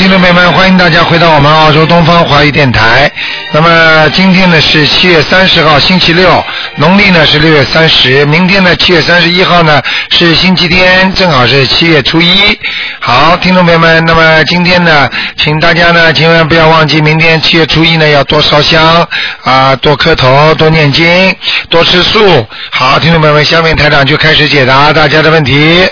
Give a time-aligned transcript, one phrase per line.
[0.00, 3.12] 听众朋友们，欢迎大家回到我们澳洲东方华语电台。
[3.52, 6.42] 那么今天呢是七月三十号，星期六，
[6.76, 8.24] 农历呢是六月三十。
[8.24, 9.78] 明天呢七月三十一号呢
[10.08, 12.58] 是星期天，正好是七月初一。
[12.98, 15.06] 好，听众朋友们，那么今天呢，
[15.36, 19.06] 请大家呢千万不要忘记，明天七月初一呢要多烧香
[19.44, 21.36] 啊，多磕头，多念经，
[21.68, 22.46] 多吃素。
[22.72, 25.86] 好，听众朋友们，下面台长就开始解答大家的问题。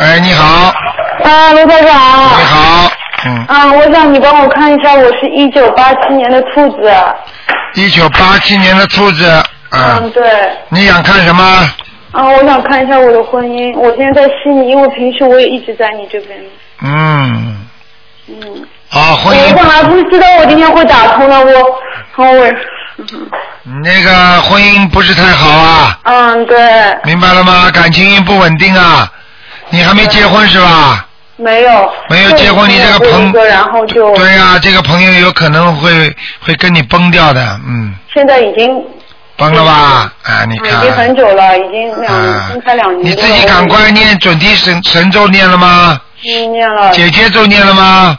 [0.00, 0.72] 哎，你好，
[1.28, 1.92] 啊，卢台长。
[2.38, 2.90] 你好，
[3.26, 6.90] 嗯，啊，我想你帮我看一下，我是一九八七年的兔子。
[7.74, 9.30] 一九八七年的兔子，
[9.72, 10.22] 嗯，嗯，对。
[10.70, 11.44] 你想看什么？
[12.12, 13.76] 啊，我想看一下我的婚姻。
[13.76, 16.38] 我现在在悉尼，因为平时我也一直在你这边。
[16.82, 17.66] 嗯，
[18.28, 18.66] 嗯。
[18.90, 21.78] 啊，婚姻我本来姻，不知道我今天会打通的，我，
[22.12, 22.46] 好我，
[23.84, 26.56] 那个婚姻不是太好啊，嗯，对，
[27.04, 27.70] 明白了吗？
[27.70, 29.06] 感情不稳定啊，
[29.68, 31.04] 你还没结婚是吧？
[31.38, 31.90] 没有。
[32.10, 34.14] 没有结婚你这个朋然后就。
[34.14, 38.70] 对呀、这个朋友有可能会会跟你崩掉的，嗯，现在已经。
[39.38, 40.12] 崩了吧？
[40.24, 43.08] 啊，你看已经很，久了，已经两，啊已经开两年了。
[43.08, 46.00] 你自己赶快念准提神神咒念了吗？
[46.26, 46.90] 嗯，念了。
[46.90, 48.18] 姐姐咒念了吗？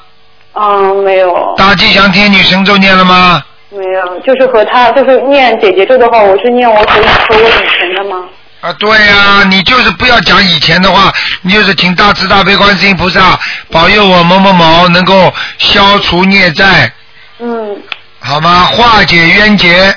[0.53, 1.53] 嗯，没有。
[1.57, 3.43] 大吉祥天女神咒念了吗？
[3.69, 8.23] 没有，就是和他，就是念姐姐咒的话，我是念我和和我以前的吗？
[8.61, 13.39] 啊，对呀、你就是不要讲以前的话，你就是请大慈大悲观世音菩萨
[13.71, 16.91] 保佑我某某某能够消除孽债，
[17.39, 17.81] 嗯，
[18.19, 18.65] 好吗？
[18.65, 19.95] 化解冤结。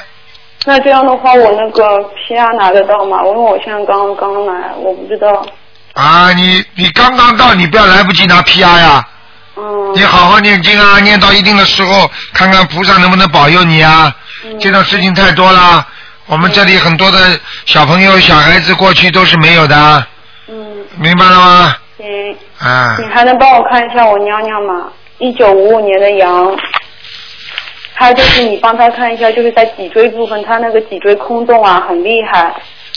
[0.65, 1.83] 那这样的话，我那个
[2.29, 3.19] PR 拿得到吗？
[3.25, 5.45] 因为我现在刚刚来，我不知道。
[5.95, 9.05] 啊，你你刚刚到，你不要来不及拿 PR 呀，
[9.57, 9.93] 嗯。
[9.95, 14.15] 你好好念经啊，念到一定的时候，看看菩萨能不能保佑你啊。
[14.45, 15.87] 嗯这种事情太多了，
[16.33, 17.19] 我们这里很多的
[17.67, 20.07] 小朋友、小孩子过去都是没有的，
[20.49, 21.77] 嗯，明白了吗？
[21.99, 22.37] 行。
[22.59, 24.89] 啊，你还能帮我看一下我娘娘吗？
[25.19, 26.59] 一九五五年的羊。
[27.95, 32.55] 她就是你帮她看一下，就是在脊椎部分，她那个脊椎空洞啊，很厉害。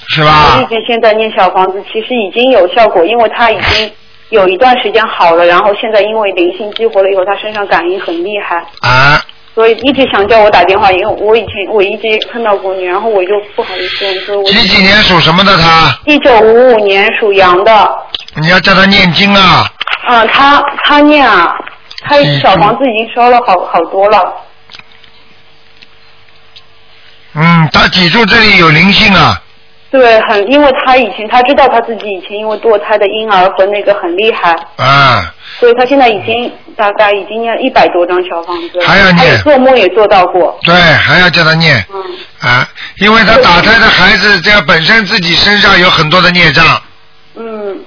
[0.08, 0.66] 是吧我一？
[0.68, 3.92] 直现在念小房子，其实已经有效果，因为他已经
[4.30, 9.20] 有一段时间好了，然后现在因为灵性激活了以后，他身上感应很厉害，啊，
[9.56, 15.98] 所以一直想叫我打电话，因为我以前我一直碰到过你，然后我就不好意思，我说我几几年属什么的他？
[16.06, 17.90] 一九五五年属羊的，
[18.36, 19.66] 你要叫他念经啊。
[20.10, 21.56] 嗯，他他念啊，
[22.02, 24.34] 他小房子已经烧了好好多了，
[27.34, 29.42] 嗯，他脊柱这里有灵性啊，
[29.92, 39.18] 对，很，因为他以前他知道他自己以前因为堕胎的婴儿和那个很厉害，啊，所以他现在已经大概已经念一百多张小房子了，还要念。
[39.18, 41.86] 他也做梦也做到过，对，还要叫他念。
[41.94, 42.04] 嗯。
[42.42, 46.82] 啊，因为他打胎的孩子，这样本身自己身上有很多的孽障，
[47.36, 47.80] 嗯，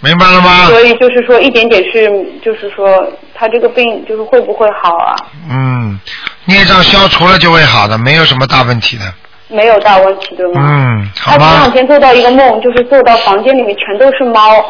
[0.00, 0.66] 明白了吗？
[0.68, 2.08] 所以就是说一点点是，
[2.42, 5.16] 就是说他这个病就是会不会好啊？
[5.50, 6.00] 嗯，
[6.46, 9.04] 孽障消除了就会好的，没有什么大问题的。
[9.50, 10.60] 没有大问题对吗？
[10.64, 11.72] 嗯，好他前两？
[11.72, 14.64] 天做到一个梦，就是做到房间里面全都是猫，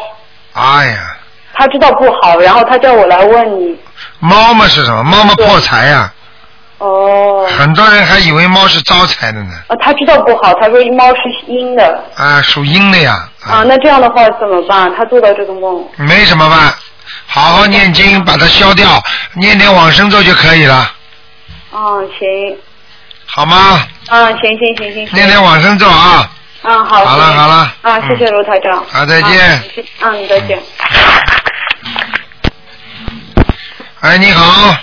[0.53, 1.17] 哎呀，
[1.53, 3.77] 他知道不好，然后他叫我来问你。
[4.19, 5.03] 猫嘛是什么？
[5.03, 6.11] 猫嘛破财呀、
[6.79, 9.51] 哦，很多人还以为猫是招财的呢。
[9.67, 13.27] 啊，他知道不好，他说猫是阴的啊，属阴的呀。
[13.43, 14.91] 啊，那这样的话怎么办？
[14.95, 16.73] 他做到这个梦，没什么办，
[17.27, 18.87] 好好念经把它消掉，
[19.35, 20.75] 念点往生咒就可以了，
[21.71, 22.57] 啊，行，
[23.33, 23.81] 好吗？
[24.09, 25.07] 嗯，行行行行。
[25.07, 26.29] 行，念点往生咒啊。
[26.63, 27.73] 嗯，好，好了好了。
[27.81, 29.63] 啊，谢谢嗯罗台长，好再见。
[30.01, 30.59] 嗯，再见。
[34.01, 34.75] 哎，你好，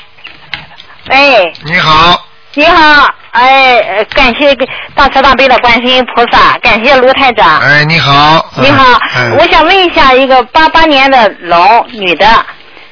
[1.08, 4.54] 哎，你好，你好，哎，呃感谢
[4.94, 7.58] 大慈大悲的观世音菩萨，感谢卢台长。
[7.60, 8.50] 哎，你好。
[8.56, 8.84] 你好，
[9.16, 9.36] 嗯。
[9.36, 12.26] 我想问一下，一个八八年的龙女的，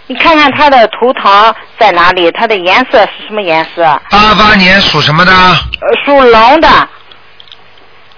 [0.08, 2.30] 你看看他的图腾在哪里？
[2.30, 3.82] 他的颜色是什么颜色？
[4.10, 5.32] 八八年属什么的？
[5.32, 6.88] 呃，属龙的，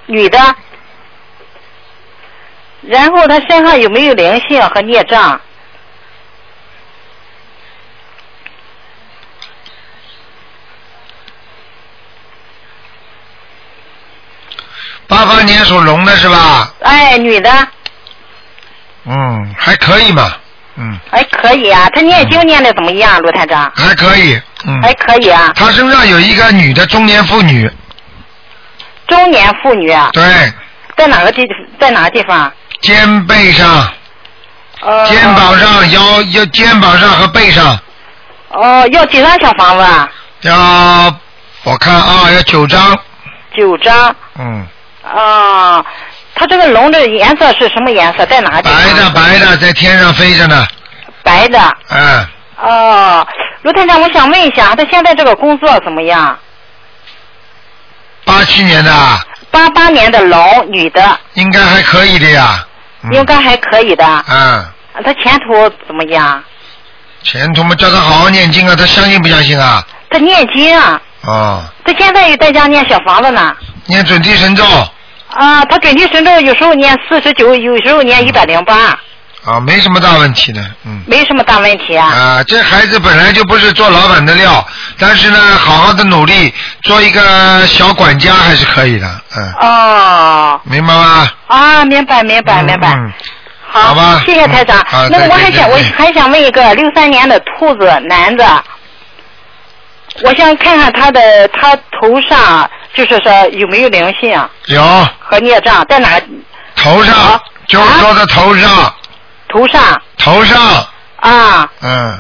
[0.07, 0.39] 女的。
[2.83, 5.41] 然后他身上有没有灵性和孽障？
[15.07, 16.71] 八八年属龙的是吧？
[16.81, 17.51] 哎，女的，
[19.07, 20.31] 嗯，还可以嘛，
[20.79, 21.89] 嗯，哎，可以啊。
[21.93, 23.71] 他念经念的怎么样，卢台长？
[23.75, 24.81] 还可以，嗯。
[24.83, 25.53] 还可以啊。
[25.57, 27.71] 他身上有一个女的中年妇女，
[29.07, 30.23] 中年妇女啊，对，
[30.97, 31.43] 在哪个地
[31.81, 32.53] 在哪个地方？
[32.81, 33.91] 肩背上、
[34.83, 37.77] 呃，肩膀上、腰腰、肩膀上和背上
[38.51, 40.09] 哦，要几张小房子啊？
[40.43, 41.15] 要，
[41.65, 42.97] 我看啊，要九张，
[43.57, 44.15] 九张。
[44.39, 44.65] 嗯，
[45.03, 45.85] 啊，
[46.39, 48.25] 它这个龙的颜色是什么颜色？
[48.27, 48.63] 在哪里？
[48.63, 50.67] 白的白的，在天上飞着呢。
[51.23, 51.59] 白的。
[51.91, 52.27] 嗯，
[52.63, 53.27] 哦，
[53.63, 56.39] 卢台长，我想问一下，他现在这个工作怎么样？
[58.25, 58.93] 八七年的，
[59.51, 62.65] 八八年的龙，女的，应该还可以的呀。
[63.03, 64.05] 嗯应该还可以的。
[64.29, 64.65] 嗯，
[65.05, 66.43] 他前途怎么样？
[67.23, 69.85] 前途嘛，叫他好好念经啊，他相信不相信啊？
[70.11, 73.57] 他念经啊，哦，他现在也在家念小房子呢。
[73.87, 74.65] 念准提神咒
[75.33, 78.99] 啊，他准提神咒有时候念四十九，有时候念一百零八，
[79.45, 81.03] 啊，没什么大问题的，嗯。
[81.07, 82.09] 没什么大问题啊。
[82.09, 84.67] 啊，这孩子本来就不是做老板的料，
[84.99, 86.53] 但是呢，好好的努力
[86.83, 91.29] 做一个小管家还是可以的，嗯，哦，明白吗？
[91.47, 92.95] 啊，明白明白明白。
[92.95, 93.13] 嗯，
[93.71, 94.85] 好，好吧谢谢台长。
[95.11, 98.65] 那么我还想，我还想问一个六三年的兔子男的，
[100.23, 104.49] 我想看看他的他头上就是说有没有灵性啊？
[104.67, 104.83] 有。
[105.21, 106.21] 和孽障在哪？
[106.75, 108.95] 头上好，就是说的头上，
[109.49, 110.03] 头上。
[110.17, 110.87] 头上，
[111.21, 111.69] 啊？
[111.83, 112.19] 嗯，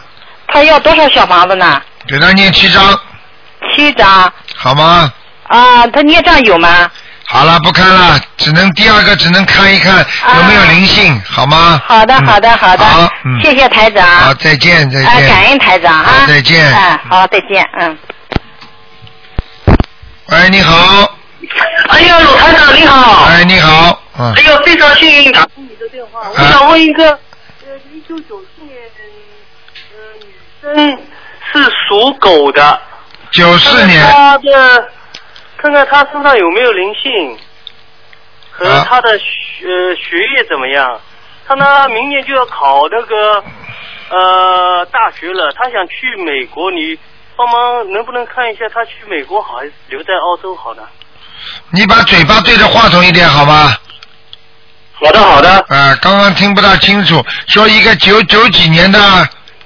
[0.49, 1.81] 他要多少小房子呢？
[2.07, 2.99] 给他念七张，
[3.75, 4.33] 七张。
[4.57, 5.13] 好吗？
[5.49, 6.91] 啊，他孽障有吗？
[7.31, 9.99] 好了，不看了，只能第二个只能看一看
[10.37, 11.81] 有没有灵性，好吗？
[11.87, 12.27] 好的嗯。
[12.27, 12.85] 好的好的。
[12.85, 14.07] 好，嗯，谢谢台长。
[14.07, 15.09] 好，再见再见。
[15.09, 15.29] 啊，见。
[15.29, 16.05] 感恩台长啊。
[16.21, 16.75] 好，再见。
[16.75, 17.99] 哎，好，再见，嗯。
[20.31, 21.11] 喂，你好，
[21.89, 23.25] 哎呀，鲁台长你好。
[23.25, 26.29] 哎，你好，嗯哎，呦，非常幸运打通你的电话。
[26.31, 27.09] 我想问一个，
[27.67, 28.77] 呃，一九九四年，
[29.95, 30.27] 呃，女
[30.61, 30.99] 生
[31.51, 32.79] 是属狗的。
[33.31, 34.89] 九四年她的，
[35.57, 37.39] 看看她身上有没有灵性，
[38.51, 39.25] 和啊她的学
[39.67, 41.01] 呃学业怎么样？
[41.47, 43.43] 她呢，明年就要考那个
[44.11, 46.99] 呃大学了，她想去美国，你
[47.39, 50.83] 帮忙能不能看一下他去美国好还是留在澳洲好呢？
[51.71, 53.73] 你把嘴巴对着话筒一点好吗？
[54.95, 55.49] 好的，好的。
[55.69, 58.99] 啊，刚刚听不大清楚，说一个九九几年的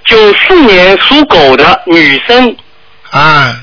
[0.05, 2.55] 九四年属狗的女生，
[3.11, 3.57] 啊，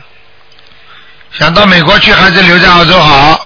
[1.31, 3.45] 想到美国去还是留在澳洲好？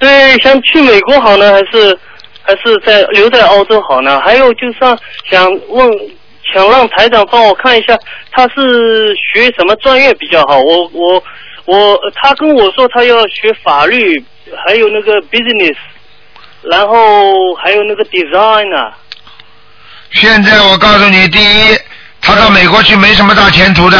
[0.00, 1.96] 对，想去美国好呢，还是
[2.42, 4.20] 还是在留在澳洲好呢？
[4.24, 4.78] 还有就是
[5.30, 5.88] 想问，
[6.52, 7.96] 想让台长帮我看一下，
[8.30, 10.58] 他是学什么专业比较好？
[10.58, 11.22] 我我
[11.64, 14.24] 我，他跟我说他要学法律，
[14.66, 15.76] 还有那个 business，
[16.62, 18.96] 然后还有那个 design 啊。
[20.12, 21.78] 现在我告诉你，第一，
[22.20, 23.98] 他到美国去没什么大前途的，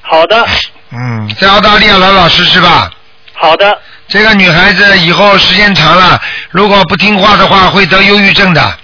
[0.00, 0.44] 好的，
[0.90, 2.90] 嗯，在澳大利亚老老实实吧。
[3.32, 3.78] 好的，
[4.08, 8.78] 这个女孩子以后时间长了，如果不听话的话，会得忧郁症的。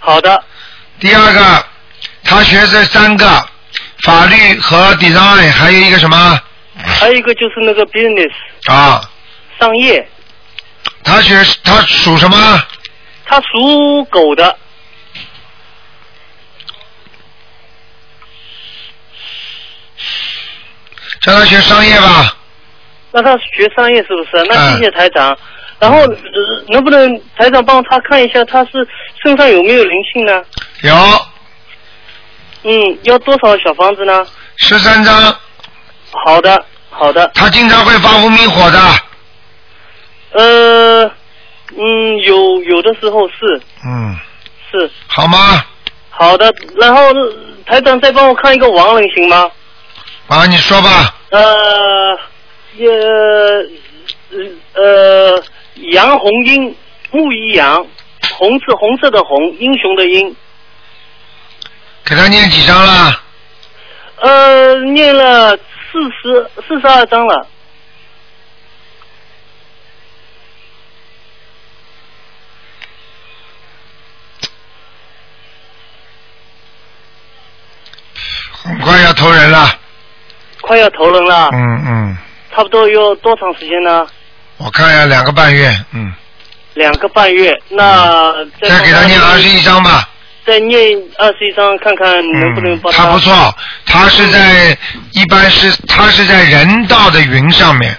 [0.00, 0.42] 好的，
[0.98, 1.64] 第二个，
[2.28, 3.26] 她学这三个，
[4.02, 6.38] 法律和 design，还有一个什么
[7.00, 8.30] 还有一个就是那个 business
[8.66, 9.00] 啊？
[9.58, 10.06] 商业，
[11.02, 11.34] 他学
[11.64, 12.36] 他属什么？
[13.24, 14.56] 他属狗的。
[21.22, 22.36] 叫他学商业吧。
[23.10, 24.44] 那他学商业是不是？
[24.48, 25.36] 那嗯谢谢台长。
[25.80, 26.08] 然后、呃
[26.68, 28.86] 能不能台长帮他看一下，他是
[29.22, 30.44] 身上有没有灵性呢？
[30.82, 30.94] 有
[32.64, 34.26] 嗯，要多少小房子呢？
[34.56, 35.14] 十三张，
[36.10, 37.30] 好的，好的。
[37.34, 38.78] 他经常会发无名火的。
[40.32, 41.04] 呃，
[41.76, 44.16] 嗯，有有的时候是嗯，
[44.70, 45.64] 是好吗？
[46.10, 46.52] 好的。
[46.76, 47.32] 然后呃
[47.64, 49.50] 台长再帮我看一个亡人行吗？
[50.26, 51.14] 啊，你说吧。
[51.30, 52.18] 呃，
[52.78, 53.64] 呃
[54.74, 55.42] 呃，
[55.92, 56.74] 杨红英，
[57.12, 57.86] 木一杨，
[58.34, 60.34] 红是红色的红，英雄的英。
[62.08, 63.20] 给他念几张了？
[64.22, 67.46] 呃，念了四十四十二章了。
[78.52, 79.78] 很快要投人了。
[80.62, 82.18] 快要投人了，嗯嗯，
[82.54, 84.06] 差不多有多长时间呢？
[84.56, 86.10] 我看一下两个半月，嗯，
[86.72, 87.54] 两个半月。
[87.68, 90.08] 那再再给他念二十一张吧。
[90.48, 90.80] 再念
[91.18, 92.06] 二十一章，看看
[92.40, 94.74] 能不能嗯，帮他不错，他是在
[95.12, 97.94] 一般是他是在人道的云上面，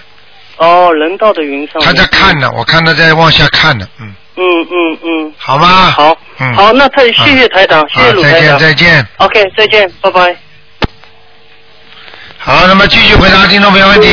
[0.56, 1.86] 哦，人道的云上面。
[1.86, 5.92] 他在看呢，我看他在往下看呢，嗯，嗯嗯嗯，好吗？
[5.92, 8.58] 好，嗯好，那太谢谢台长，谢谢好，再见鲁台长。
[8.58, 9.06] 再见。
[9.18, 10.36] OK，再见，拜拜。
[12.36, 14.08] 好，那么继续回答听众朋友问题。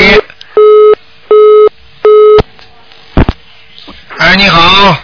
[4.19, 4.95] 哎，你好，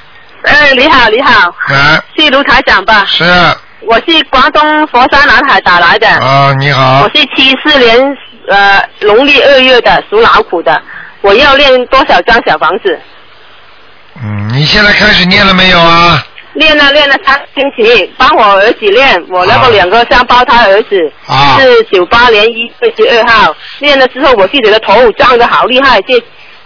[0.43, 3.05] 哎，你好，你好，哎，是卢台长吧？
[3.07, 3.23] 是
[3.81, 7.97] 我是广东佛山南海打来的，啊，你好我，是七四年
[8.49, 10.81] 呃农历二月的，属老虎的。
[11.21, 12.99] 我要练多少张小房子？
[14.21, 16.21] 嗯，你现在开始念了没有啊？
[16.53, 26.13] 练了练了三星期，帮我儿子练，我那啊个两个双胞胎儿子、啊是九八年一月十二号，练了之后我自己的头胀得好厉害，就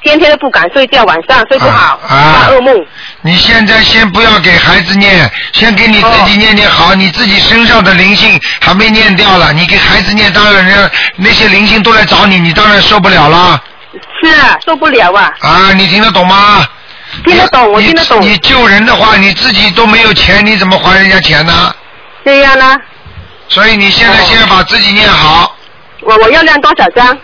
[0.04, 2.74] 天天都不敢睡觉，晚上睡不好，啊啊发噩梦。
[3.22, 13.62] 你现在先不要给孩子念，先给你自己念念好，你自己身上的灵性还没念掉了，你给孩子念，当然人家那些灵性都来找你，你当然受不了了
[14.24, 15.74] 是啊，受不了啊，啊！
[15.74, 16.66] 你听得懂吗？
[17.26, 18.22] 听得懂，我你听得懂。
[18.22, 21.74] 你救人的话，你自己都没有钱，你怎么还人家钱呢？
[22.24, 22.76] 这样呢，
[23.50, 25.56] 所以你现在先把自己念好，
[26.02, 27.18] 我我要念多少张？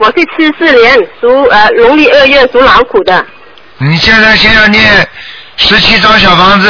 [0.00, 3.22] 我是七四年属呃农历二月属老虎的，
[3.76, 5.06] 你现在先要念
[5.58, 6.68] 十七张小房子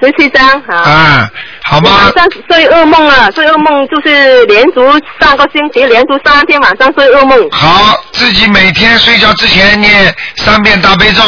[0.00, 0.76] 十七张啊。
[0.76, 1.30] 啊，
[1.64, 2.14] 好我吗晚？
[2.14, 4.74] 上睡噩梦啊，睡噩梦就是连续
[5.20, 7.50] 上个星期连续三天晚上睡噩梦。
[7.50, 11.22] 好，自己每天睡觉之前念三遍大悲咒，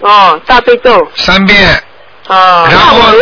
[0.00, 1.10] 哦，大悲咒。
[1.16, 1.82] 三遍
[2.26, 3.14] 哦，然后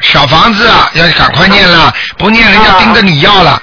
[0.00, 3.62] 小房子啊，要赶快念了，不念人家盯着你要了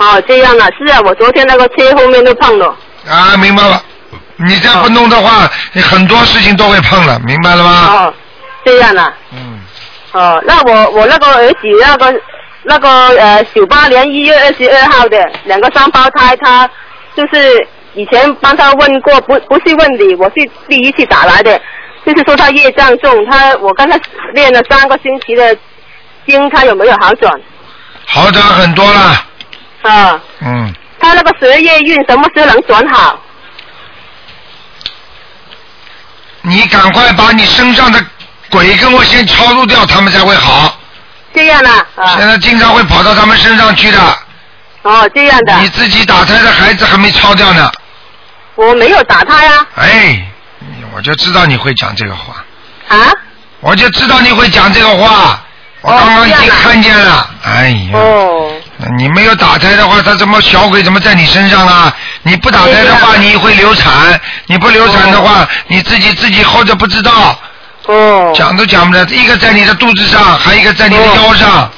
[0.00, 2.74] 哦这样啊，是啊，我昨天那个车后面都碰了。
[3.06, 3.82] 啊，明白了？
[4.36, 7.86] 你再不弄的话，你很多事情都会碰了，明白了吗？
[7.92, 8.14] 哦，
[8.64, 9.12] 这样啊。
[9.32, 9.60] 嗯，
[10.12, 12.20] 哦，那我我那个儿子那个
[12.62, 12.88] 那个
[13.20, 16.68] 呃九八年一月二十二号的两个双胞胎，他
[17.14, 21.60] 就是以前帮他问过，不不是问你，我是第一次打来的，
[22.06, 24.00] 就是说他业障重，他我跟他
[24.32, 25.54] 练了三个星期的
[26.26, 27.30] 经，他有没有好转？
[28.06, 29.26] 好转很多了，
[29.82, 33.18] 啊，嗯，他那个十二月运什么时候能转好？
[36.42, 38.02] 你赶快把你身上的
[38.50, 40.78] 鬼跟我先超度掉，他们才会好。
[41.34, 44.18] 这样啊，啊，现在经常会跑到他们身上去的，
[44.82, 45.58] 哦，这样的。
[45.60, 47.70] 你，自己打胎的孩子还没超掉呢。
[48.56, 50.26] 我没有打他呀，哎，
[50.94, 52.44] 我就知道你会讲这个话，
[52.88, 53.12] 啊，
[53.60, 55.40] 我就知道你会讲这个话，
[55.82, 57.30] 我哦刚刚已经看见了。
[57.44, 58.52] 哎呀，哦，
[58.96, 61.94] 你没有打胎的话，他怎么小鬼怎么在你身上啊？
[62.22, 67.38] 你不打胎的话， 你会流产，你不流产的话，你自己自己后着不知道，
[67.86, 69.04] 哦，讲都讲不了。
[69.10, 71.70] 一个在你的肚子上，还有一个在你的腰上，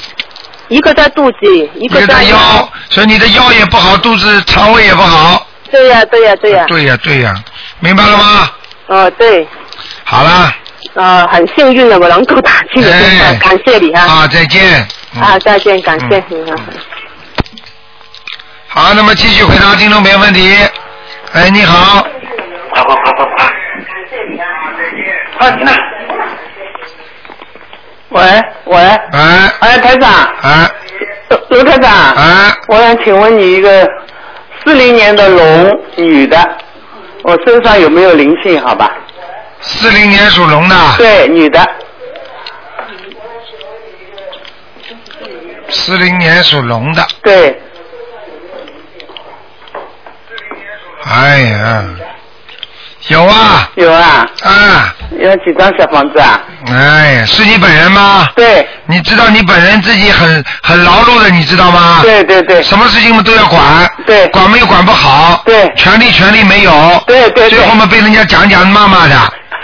[0.68, 1.36] 一个在肚子，
[1.76, 5.46] 一一个在腰，所以你的腰也不好，肚子肠胃也不好。
[5.70, 7.34] 对呀、对呀、对呀、对呀对呀，
[7.80, 8.50] 明白了吗？
[8.88, 9.46] 哦，对，
[10.04, 10.52] 好了，
[10.94, 14.04] 呃，很幸运的我能够打进的电话，哎感谢你啊。
[14.06, 14.86] 啊，再见。
[15.14, 16.56] 嗯啊，再见，感谢嗯你哈。
[18.74, 20.56] 好，那么继续回答听众朋友问题。
[21.34, 22.02] 哎，你好，
[28.08, 28.22] 喂
[28.64, 28.76] 喂，
[29.12, 29.52] 哎。
[29.60, 30.10] 哎，台长，
[30.42, 30.70] 哎。
[31.28, 33.86] 卢卢台长，哎，我想请问你一个
[34.64, 36.38] 四零年的龙女的，
[37.24, 38.58] 我身上有没有灵性？
[38.62, 38.90] 好吧？
[39.60, 41.60] 四零年属龙的，对，女的，
[45.68, 47.60] 四零年属龙的，对，
[51.04, 51.84] 哎呀，
[53.08, 53.68] 有啊。
[53.74, 56.40] 有啊，啊，有几张小房子啊？
[56.70, 58.28] 哎呀，是你本人吗？
[58.36, 62.00] 对，你知道你本人自己很很劳碌的，你知道吗？。
[62.02, 64.26] 对对对，什么事情嘛都要管，对。
[64.28, 65.72] 管没有管不好，对。
[65.76, 67.50] 权利权利没有，对对对。
[67.50, 69.16] 最后嘛被人家讲讲骂骂的，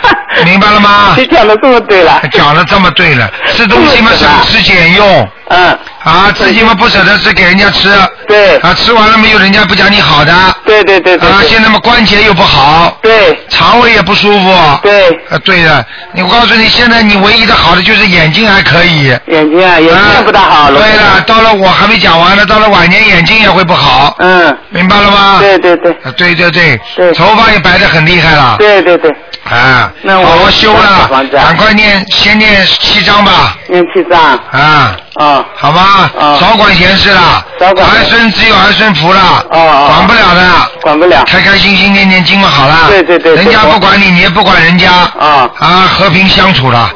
[0.45, 1.15] 明白了吗？
[1.17, 5.29] 你讲的这么对了，讲的这么对了，吃东西嘛省吃俭用。
[5.51, 7.89] 嗯，啊，自己嘛不舍得吃给人家吃，
[8.29, 13.35] 对，啊，吃完了没有人家不讲你好的，啊，对对对对，对现在嘛关节又不好，对。
[13.49, 19.07] 肠胃也不舒服，对，啊，对的，你我告诉你，现在你唯一的好的就是眼睛还可以。
[19.29, 20.79] 眼睛啊，眼睛不大好了。
[20.79, 25.39] 对了，到了我还没讲完呢，到了晚年眼睛也会不好，嗯，明白了吗？
[25.41, 25.91] 对对对。
[26.05, 27.13] 啊对对对，对。
[27.15, 29.11] 头发也白的很厉害了，对对对，
[29.51, 34.21] 啊，那我好好修了赶快念，先念七章吧，念七章，
[34.53, 36.11] 啊，啊，好吗？
[36.19, 36.37] 啊。
[36.39, 39.87] 少管闲事了，少管儿孙只有儿孙福了，哦哦。
[39.89, 41.25] 管不了的，管不了。
[41.27, 43.45] 开开心心念念经嘛好了，对对对对。
[43.45, 45.51] 人家不管你，你也不管人家，啊。
[45.59, 46.91] 啊，和平相处了，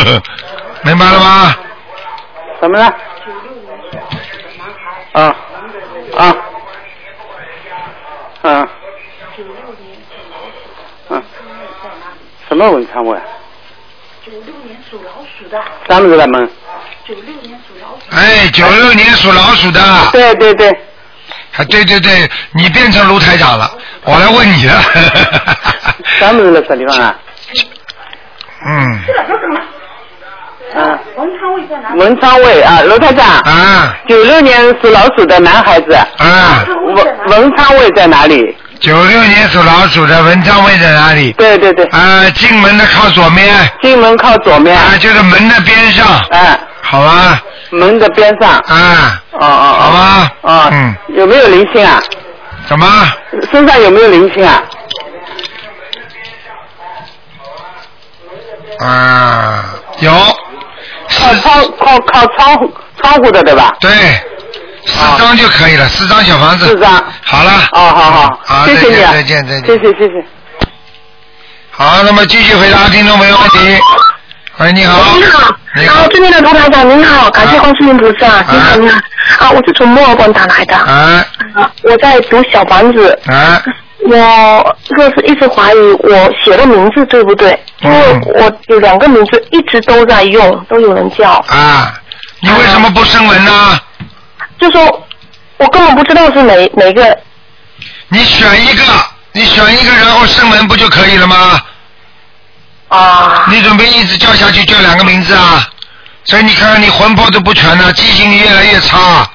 [0.82, 1.54] 明白了吗？
[2.60, 2.86] 怎么了？
[5.12, 5.34] 啊
[6.16, 6.26] 啊。
[6.26, 6.34] 啊。
[8.50, 8.68] 啊！
[12.54, 13.18] 什么文昌位？
[14.24, 15.60] 九六年属老鼠的。
[15.88, 16.48] 三个人们。
[18.10, 19.80] 哎，九六年属老鼠的，
[20.12, 20.68] 对对对，
[21.56, 23.68] 啊，对对对，你变成卢台长了，
[24.04, 24.80] 我来问你了。
[26.20, 27.18] 三个人的什地方啊？
[28.64, 29.00] 嗯，
[30.76, 30.98] 嗯。
[31.96, 33.26] 文昌位啊，罗台长。
[33.40, 36.94] 啊九六年属老鼠的男孩子，啊，文
[37.26, 38.56] 文昌位在哪里？
[38.84, 41.32] 九六年属老鼠的文昌位在哪里？
[41.32, 44.76] 对对对，啊，进门的靠左面，进门靠左面。
[44.76, 47.40] 啊，就是门的边上，哎，好吧？
[47.70, 48.50] 门的边上。
[48.50, 50.32] 啊，哦哦好吧？
[50.42, 50.68] 哦。
[50.70, 51.98] 嗯，有没有灵性啊？
[52.68, 52.86] 怎么？
[53.50, 54.62] 身上有没有灵性啊？
[58.80, 59.64] 啊，
[60.00, 60.12] 有。
[61.08, 63.72] 靠窗靠靠窗户窗户的对吧？
[63.80, 63.90] 对，
[64.86, 66.66] 四张就可以了，四张小房子。
[66.66, 66.92] 四张。
[67.22, 67.50] 好了。
[67.72, 70.24] 哦，好好，好，谢谢你啊，再见，再见，谢谢谢谢。
[71.70, 73.80] 好，那么继续回答听众朋友问题。
[74.58, 74.98] 喂，你好。
[75.16, 76.02] 你好，你好。
[76.02, 78.98] 啊，这边的卢台长您好，感谢观世音菩萨，你好你好，
[79.46, 81.24] 啊，我是从墨尔本打来的，啊。
[81.54, 83.60] 啊，我在读小房子，啊，
[84.06, 91.92] 我这个是一直怀疑我写的名字对不对，因为嗯我有两个名字一直都在用，都有人叫，啊，
[92.40, 93.80] 你为什么不声纹呢？
[94.60, 95.06] 就说
[95.58, 97.18] 我根本不知道是哪哪个，
[98.08, 98.82] 你选一个，
[99.32, 101.60] 你选一个，然后声纹不就可以了吗？
[102.88, 105.66] 啊，你准备一直叫下去，叫两个名字啊？
[106.24, 109.28] 所以你看看你魂魄都不全了，记性越来越差，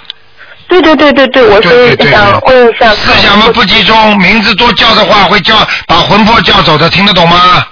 [0.68, 5.56] 对对对对对，我是想问一下，思想嘛不集中，名字多叫的话会叫
[5.88, 7.66] 把魂魄叫走的，听得懂吗？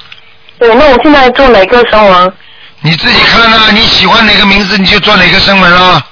[0.60, 2.34] 对，那我现在做哪个声纹？
[2.82, 6.04] 你自己看啊，你喜欢哪个名字你就做哪个声纹了。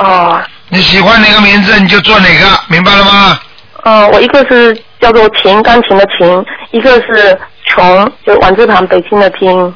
[0.00, 3.40] 哦，你喜欢哪个名字你就做哪个，明白了吗？
[3.84, 9.74] 嗯，我一个是叫做琴，钢琴的琴，一个是琼，就王字旁北京的京。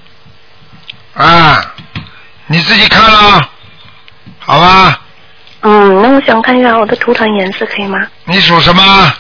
[1.14, 1.62] 啊，
[2.46, 3.48] 你自己看了，
[4.38, 5.00] 好吧？
[5.62, 7.98] 嗯，那我想看一下我的图腾颜色可以吗？
[8.24, 9.12] 你属什么？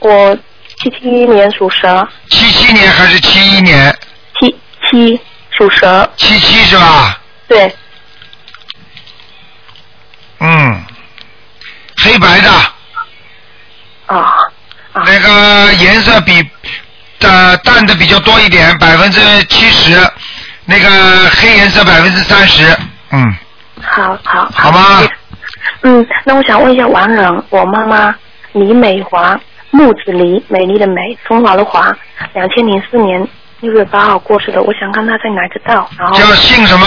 [0.00, 0.36] 我
[0.76, 3.94] 七七年属蛇，七七年还是七一年？
[4.40, 4.56] 七
[4.88, 5.20] 七
[5.50, 7.18] 属蛇，七七是吧？
[7.46, 7.74] 对，
[10.40, 10.84] 嗯，
[11.98, 12.50] 黑白的，
[14.06, 14.34] 啊，
[14.94, 16.42] 那个颜色比
[17.20, 20.00] 呃淡的比较多一点，百分之七十，
[20.64, 20.88] 那个
[21.30, 22.76] 黑颜色百分之三十，
[23.10, 23.36] 嗯，
[23.82, 24.70] 好好好。
[24.72, 25.06] 吗？
[25.82, 28.14] 嗯，那我想问一下王人，我妈妈
[28.52, 29.38] 李美华，
[29.70, 31.94] 木子李，美丽的美，风华的华，
[32.32, 33.26] 两千零四年
[33.60, 36.86] 六月八号过世的，我想看她在哪个道，然后叫姓什么？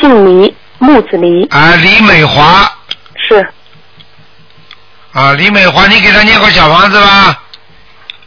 [0.00, 2.70] 姓李，木子李，啊，李美华
[3.28, 3.46] 是，
[5.12, 7.42] 啊，李美华，你给他念过小房子吧？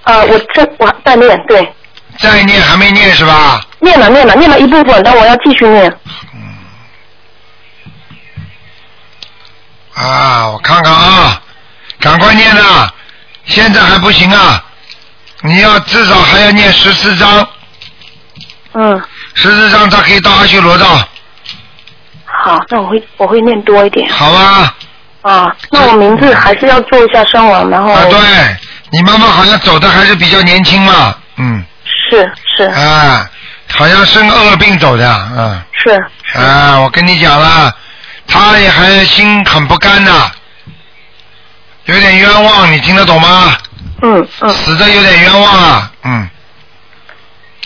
[0.04, 1.74] 啊，我这我在念，对，
[2.20, 3.60] 再念还没念是吧？
[3.80, 5.92] 念了念了念了一部分，但我要继续念。
[9.96, 11.42] 啊，我看看啊，
[12.00, 12.88] 赶快念呐！
[13.46, 14.64] 现在还不行啊，
[15.42, 17.48] 你要至少还要念十四章，
[18.74, 19.02] 嗯，
[19.34, 21.08] 十四章他可以到阿修罗道，
[22.44, 24.12] 好，那我会我会念多一点。
[24.12, 24.76] 好啊？
[25.22, 28.20] 啊，那我名字还是要做一下声纹，然后啊，对，
[28.90, 33.26] 你妈妈好像走的还是比较年轻嘛，嗯，是是啊，
[33.74, 37.74] 好像生恶病走的，嗯，是，啊，我跟你讲了，
[38.28, 40.30] 她也还心很不甘呐，
[41.86, 43.58] 有点冤枉，你听得懂吗？
[44.02, 46.30] 嗯嗯，死的有点冤枉啊，嗯，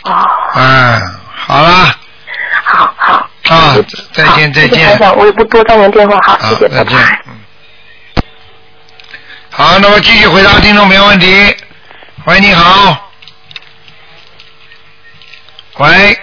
[0.04, 1.02] 哦，嗯，
[1.36, 1.96] 好了。
[2.64, 3.76] 好好，啊，
[4.14, 7.22] 再见再见我也不多占您电话，好，好谢谢，再见拜拜。
[7.28, 7.34] 嗯
[9.50, 11.56] 好，那么继续回答听众朋友问题。
[12.26, 13.10] 喂，你好。
[15.78, 16.20] 喂，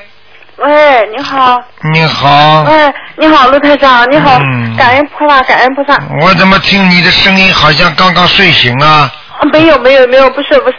[0.57, 1.61] 喂，你好。
[1.93, 2.63] 你好。
[2.63, 6.01] 喂，你好，陆台长，你好，嗯感恩菩萨，感恩菩萨。
[6.21, 9.11] 我怎么听你的声音好像刚刚睡醒啊？
[9.41, 10.77] 啊没有没有没有，不是不是，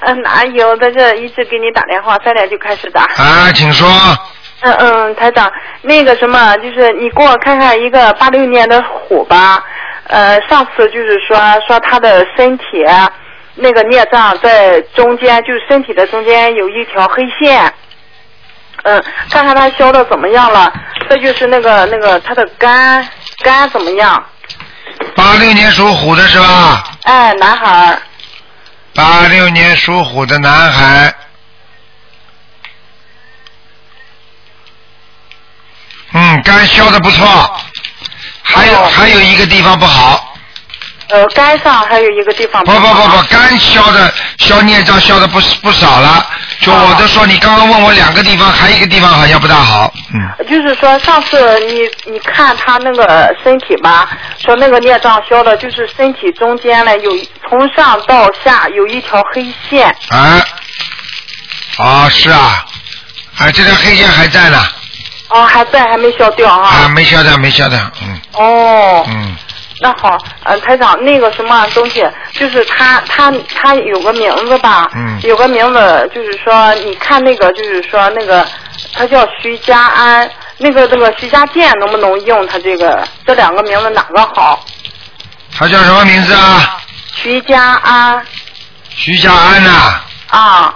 [0.00, 3.04] 嗯、哪有在这一直给你打电话，三点就开始打。
[3.16, 3.88] 啊，请说。
[4.66, 5.50] 嗯嗯，台长，
[5.82, 9.62] 那个什么，就是你给我看看一个八六年的虎吧。
[10.08, 12.64] 呃，上次就是说说他的身体
[13.54, 17.72] 那个孽障在中间，就是身体的中间有一条黑线。
[18.82, 20.72] 嗯，看看他消的怎么样了。
[21.08, 23.06] 这就是那个那个他的肝
[23.42, 24.24] 肝怎么样？
[25.14, 26.84] 八六年属虎的是吧？
[27.04, 27.98] 哎，男孩儿。
[28.94, 31.14] 八六年属虎的男孩。
[36.16, 37.26] 嗯，肝消的不错，
[38.42, 38.90] 还有、哦。
[38.96, 40.34] 还有一个地方不好，
[41.10, 46.26] 呃，肝上还有一个地方不不不好不，肝消的消孽障消的不不少了。
[46.60, 49.92] 就我都说，你刚刚问我两个地方，还有一个地方好像不大好。
[50.14, 54.08] 嗯，就是说，上次你你看他那个身体吧，
[54.42, 57.10] 说那个孽障消的，就是身体中间呢有
[57.46, 59.86] 从上到下有一条黑线。
[60.08, 60.42] 啊，
[61.76, 62.64] 哦是啊，
[63.38, 64.58] 啊这条黑线还在呢，
[65.28, 66.88] 哦，还在，还没消掉啊啊。
[66.88, 68.20] 没消掉没消掉，嗯。
[68.34, 69.34] 哦，嗯，
[69.80, 75.20] 那好，呃，台长，那个什么东西，就是他他他有个名字吧，嗯。
[75.22, 78.46] 有个名字，就是说，你看那个，就是说那个，
[78.94, 84.64] 他叫徐家安，那个那个徐家健能不能用他这个这两个名字哪个好？
[85.58, 86.78] 他叫什么名字啊？
[87.14, 88.22] 徐家安。
[88.90, 89.70] 徐家安呐、
[90.30, 90.74] 啊，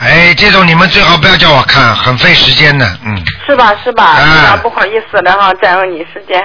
[0.00, 2.86] 哎，这种你们最好不要叫我看，很费时间的。
[3.04, 4.14] 嗯，是吧是吧？
[4.16, 6.40] 哎不好意思了哈，占用你时间。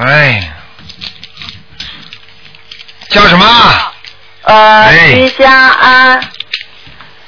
[0.00, 0.50] 哎，
[3.10, 3.44] 叫什么？
[4.44, 6.20] 呃，哎徐家安，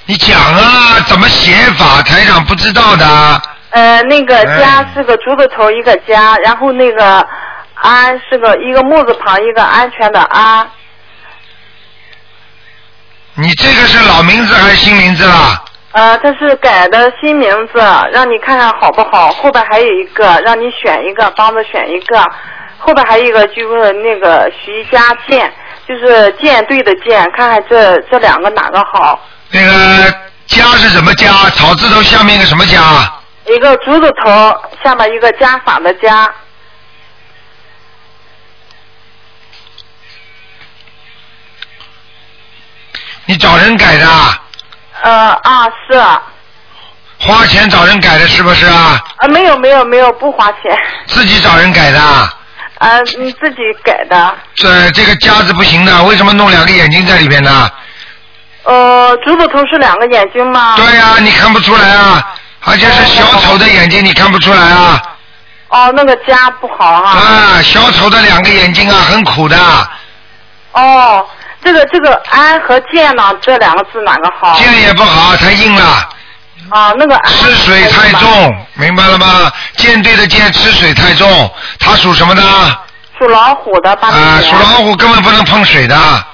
[0.06, 2.00] 你讲啊，怎么写法？
[2.02, 3.42] 台长不知道的。
[3.72, 7.26] 呃，那个哎家是个竹字头一个家，然后那个
[7.74, 10.66] 安是个一个木字旁一个安全的安。
[13.40, 15.62] 你这个是老名字还是新名字啦？
[15.92, 17.81] 呃，他是改的新名字，
[18.12, 19.31] 让你看看好不好。
[19.31, 22.22] 后边还有一个，让你选一个，帮着选一个。
[22.79, 25.50] 后边还有一个就是那个徐家建，
[25.88, 29.18] 就是舰队的舰，看看这这两个哪个好。
[29.50, 30.11] 那个
[30.46, 31.26] 家是什么家？
[31.57, 32.79] 草字头下面一个什么家？
[33.46, 36.31] 一个竹字头，下面一个加法的加。
[43.31, 44.43] 你找人改的啊？
[45.03, 45.12] 呃
[45.45, 46.21] 啊是啊，
[47.21, 49.01] 花钱找人改的是不是啊？
[49.19, 52.35] 啊没有没有没有不花钱，自己找人改的啊？
[52.79, 54.35] 呃你自己改的。
[54.57, 57.71] 这这个夹子不行的，为什么弄两个眼睛在里边呢？
[58.64, 60.75] 呃，竹字头是两个眼睛吗？
[60.77, 65.01] 对呀、你看不出来啊，而且是小丑的眼睛，你看不出来啊？
[65.69, 69.57] 哦，那个家不好哈、啊，小丑的两个眼睛啊，很苦的，
[70.73, 71.25] 哦，
[71.62, 74.59] 这个这个安和健呢，这两个字哪个好？
[74.59, 75.83] 剑也不好，太硬了，
[76.70, 79.53] 啊，那个安吃水太重，明白了吗？
[79.77, 82.42] 舰队的舰吃水太重，它属什么的？
[83.18, 86.27] 属老虎的八零啊，属老虎根本不能碰水的，啊，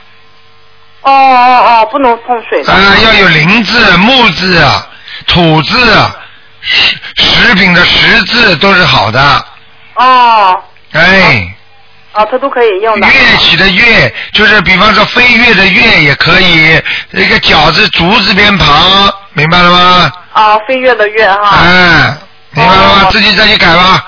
[1.03, 2.73] 哦哦哦，不能碰水的。
[3.03, 4.65] 要有林字、木字、
[5.27, 5.77] 土字、
[6.61, 9.45] 食食品的食字都是好的，
[9.97, 10.63] 哦
[10.93, 11.53] 哎。
[12.17, 13.07] 哦，它都可以用的。
[13.07, 16.81] 乐器的乐，就是比方说飞跃的跃也可以，
[17.13, 20.13] 一个饺子竹字边旁，明白了吗？
[20.33, 21.59] 啊，飞跃的跃哈。
[21.63, 22.17] 哎，
[22.53, 23.03] 明白了吗？
[23.05, 24.05] 哦自己再去改吧。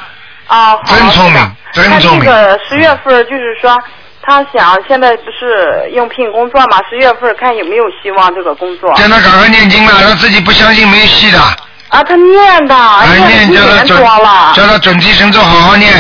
[0.47, 0.83] 啊，好。
[0.87, 3.79] 真聪明真聪明他这个十月份就是说，
[4.23, 8.93] 他想现在不是应聘工作嘛，十月份看有没有希望这个工作。
[8.95, 11.39] 叫他赶快念经了，他自己不相信没戏的。
[11.89, 15.93] 啊，他念的，哎，念念多了。，叫他准提神咒好好念。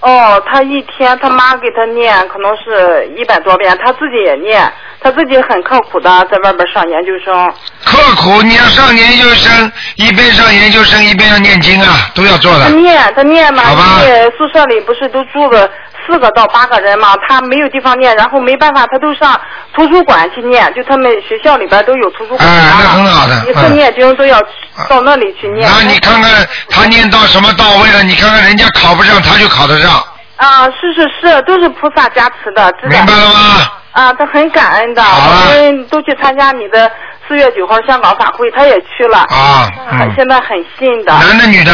[0.00, 7.52] 哦，他一天他妈给他念，可能是一百多遍，他自己也念，他自己很刻苦的在外边上研究生。
[7.84, 12.64] 刻苦，你要上研究生，一边上研究生一边要念经啊，都要做的。
[12.64, 14.00] 他念，他念嘛，好吧
[14.38, 15.70] 宿舍里不是都住个
[16.10, 19.40] 四个到八个人嘛，他没有地方念，然后没办法，他都上
[19.72, 22.48] 图书馆去念，就他们学校里边都有图书馆。
[22.48, 24.40] 哎那很好的一次嗯念经都要
[24.88, 25.70] 到那里去念。
[25.70, 28.02] 那你看看他念到什么到位了？
[28.02, 30.02] 你看看人家考不上，他就考得上，
[30.36, 33.66] 啊，是是是，都是菩萨加持的，知道明白了吗？
[33.92, 36.90] 啊，他很感恩的，我们都去参加你的
[37.28, 39.18] 四月九号香港法会，他也去了。
[39.18, 39.68] 啊，
[40.16, 41.72] 现在很信的，男的女的？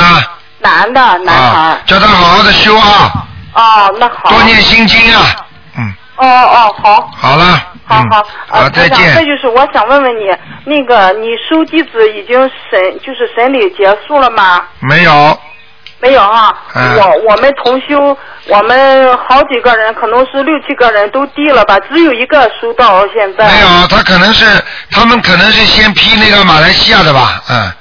[0.58, 3.25] 男的男孩啊，叫他好好的修啊，
[3.56, 4.30] 哦，那好。
[4.30, 5.36] 多念心经啊。
[5.76, 7.10] 嗯，哦哦，好。
[7.16, 7.44] 好了。
[7.48, 9.24] 嗯好好，呃，好，再台长，这。
[9.24, 10.24] 就是我想问问你，
[10.64, 12.36] 那个你收弟子已经
[12.68, 14.60] 审，就是审理结束了吗？
[14.80, 15.38] 没有，
[16.00, 23.46] 没有啊、嗯我我们同修，我们好几个人，可能是六七个人都递了吧，只有一个收到现在。
[23.46, 24.44] 没有，他可能是
[24.90, 27.72] 他们可能是先批那个马来西亚的吧，嗯。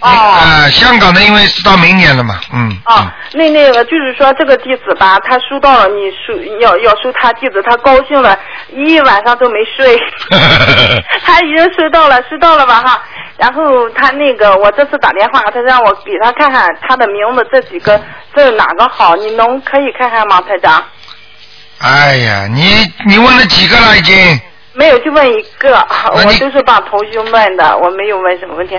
[0.00, 2.74] 哦啊，香港的因为是到明年了嘛，嗯。
[2.84, 8.38] 啊，那那个就是说这个弟子吧，他收到了你收要要收他弟子，他高兴了
[8.72, 9.94] 一晚上都没睡。
[10.30, 10.40] 嗯
[11.24, 13.02] 他已经收到了，收到了吧哈。
[13.36, 17.98] 然后他那个，我这次打电话，他让我给他看看他的名字这几个
[18.34, 20.82] 字哪个好，你能可以看看吗，台长？
[21.82, 22.62] 哎呀，你
[23.06, 24.40] 你问了几个了已经？
[24.72, 28.78] 没有，就问一个，我都是帮同学问的，我没有问什么问题。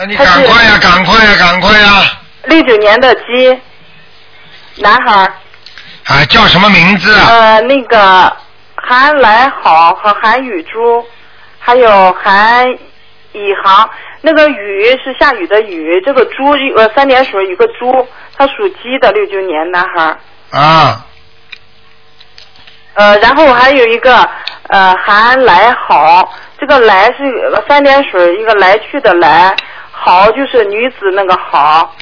[0.00, 2.02] 那你赶快呀，赶快呀，赶快呀！
[2.44, 3.60] 六九年的鸡，
[4.76, 5.34] 男孩儿，
[6.06, 7.26] 啊，叫什么名字啊？
[7.28, 8.34] 呃，那个
[8.76, 11.04] 韩来好和韩雨珠，
[11.58, 12.66] 还有韩
[13.32, 13.90] 以航。
[14.22, 18.08] 那个雨是下雨的雨，这个猪呃三点水一个猪，
[18.38, 20.16] 他属鸡的，六九年男孩。
[20.58, 21.04] 啊，
[22.94, 24.26] 呃，然后还有一个
[24.68, 29.54] 呃韩来好，这个来是呃三点水一个来去的来，
[30.02, 31.94] 好就是女子那个好，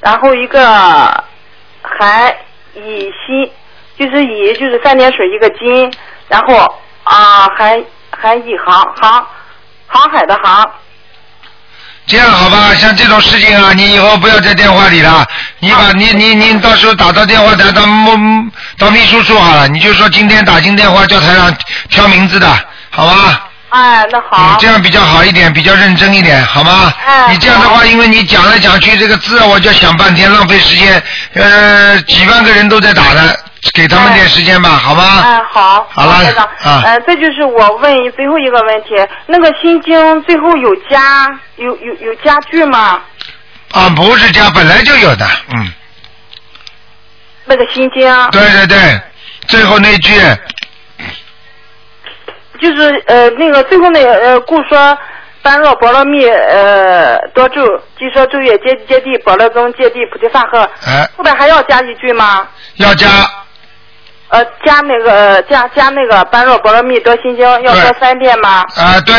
[0.00, 1.24] 然后一个
[1.82, 2.34] 韩
[2.74, 3.52] 以心，
[3.98, 5.92] 就是乙就是三点水一个金，
[6.28, 9.26] 然后啊还还以航航
[9.86, 10.70] 航海的航，
[12.06, 15.26] 这样好吧，像这种事情啊，你以后不要在电话里了，
[15.58, 21.54] 你把你你你到时候打到电话台到秘到秘书处好了，你就说今天打进电话叫台长
[21.90, 22.48] 挑名字的，
[22.90, 23.45] 好吧？
[23.76, 26.90] 哎，那好你，，这样比较好一点，比较认真一点，好吗？
[27.04, 31.02] 哎你这样的话，因为你讲来讲去这个字，我就想半天，浪费时间。
[31.34, 33.38] 呃，几万个人都在打的，
[33.74, 35.20] 给他们点时间吧，好吗？
[35.22, 36.14] 哎，好，好了
[36.62, 38.94] 啊呃，这就是我问最后一个问题，
[39.26, 42.98] 那个心经最后有加有有有加句吗？
[43.72, 45.70] 啊，不是加，本来就有的，嗯，
[47.44, 49.00] 那个心经，对对对，
[49.48, 50.18] 最后那句，
[52.56, 54.96] 就是呃那个最后那个呃故说。
[55.42, 57.62] 般若波罗蜜，呃，多咒，
[57.96, 60.60] 即说咒曰，揭揭谛波罗僧，揭谛菩提萨埵。
[60.84, 62.48] 哎，后边还要加一句吗？
[62.78, 63.06] 要加，
[64.30, 68.64] 呃，加那个加加那个般若波罗蜜多心经要说三遍吗？
[68.74, 69.14] 啊，对，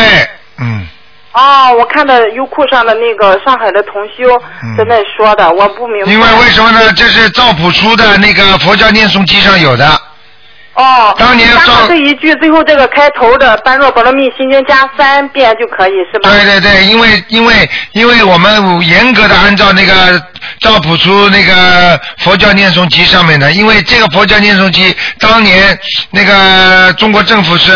[0.60, 0.86] 嗯，
[1.32, 4.30] 哦，我看到优酷上的那个上海的同修
[4.62, 6.12] 嗯在那说的，我不明白。
[6.12, 6.92] 因为为什么呢？
[6.92, 9.86] 这是赵朴初的那个佛教念诵机上有的，
[10.78, 16.30] 哦，当年加赵上这一句，最后这个开头的般若波罗蜜心经加三遍就可以是吧？
[16.30, 20.22] 对对对，因为因为因为我们严格的按照那个
[20.60, 25.76] 赵朴初那个佛教念诵集上面的，因为这个佛教念诵集当年
[26.12, 27.72] 那个中国政府是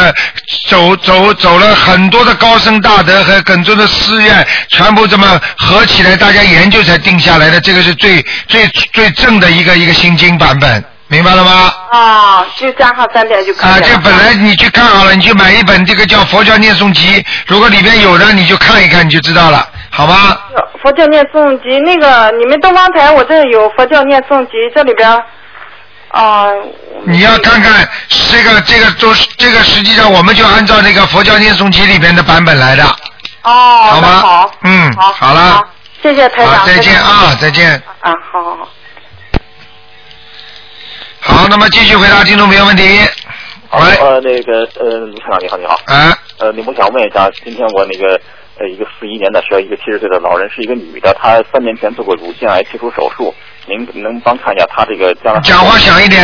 [0.69, 11.71] 走走走了很多的高僧大德和很多的寺院，全部这么合起来，大家研究才定下来的，这个是最最最正的一个一个心经版本，明白了吗？
[11.91, 13.77] 啊，就加上三遍就可以了。
[13.77, 20.39] 啊，这本来你去看好了，你去买一本这个叫佛教念诵集，如果里边有的你就看一看，你就知道了，好吗？
[20.83, 25.07] 佛教念诵集那个，你们东方台我这有佛教念诵集，这里边
[26.09, 26.47] 啊。
[27.05, 32.85] 你要看看这个这个都是这个，实际上我们就按照那个佛教念诵集里边的版本来的，
[33.43, 33.53] 哦，
[33.91, 35.65] 好吗好，嗯好，好了好，
[36.03, 37.83] 谢谢台长，好，再见啊，再见。
[38.01, 38.69] 啊，好好好。
[41.25, 42.83] 好，那么继续回答听众朋友问题。
[42.83, 45.79] 喂，呃，那个呃，卢台长你好，你好。
[45.87, 48.21] 啊，呃，你我想问一下，今天我那个
[48.59, 53.33] 呃一个四一年的是一个七十岁的老人，是一个女的，她三年前做过乳腺癌切除手术，
[53.67, 55.41] 您能帮看一下她这个将来？
[55.43, 56.21] 讲话响一点。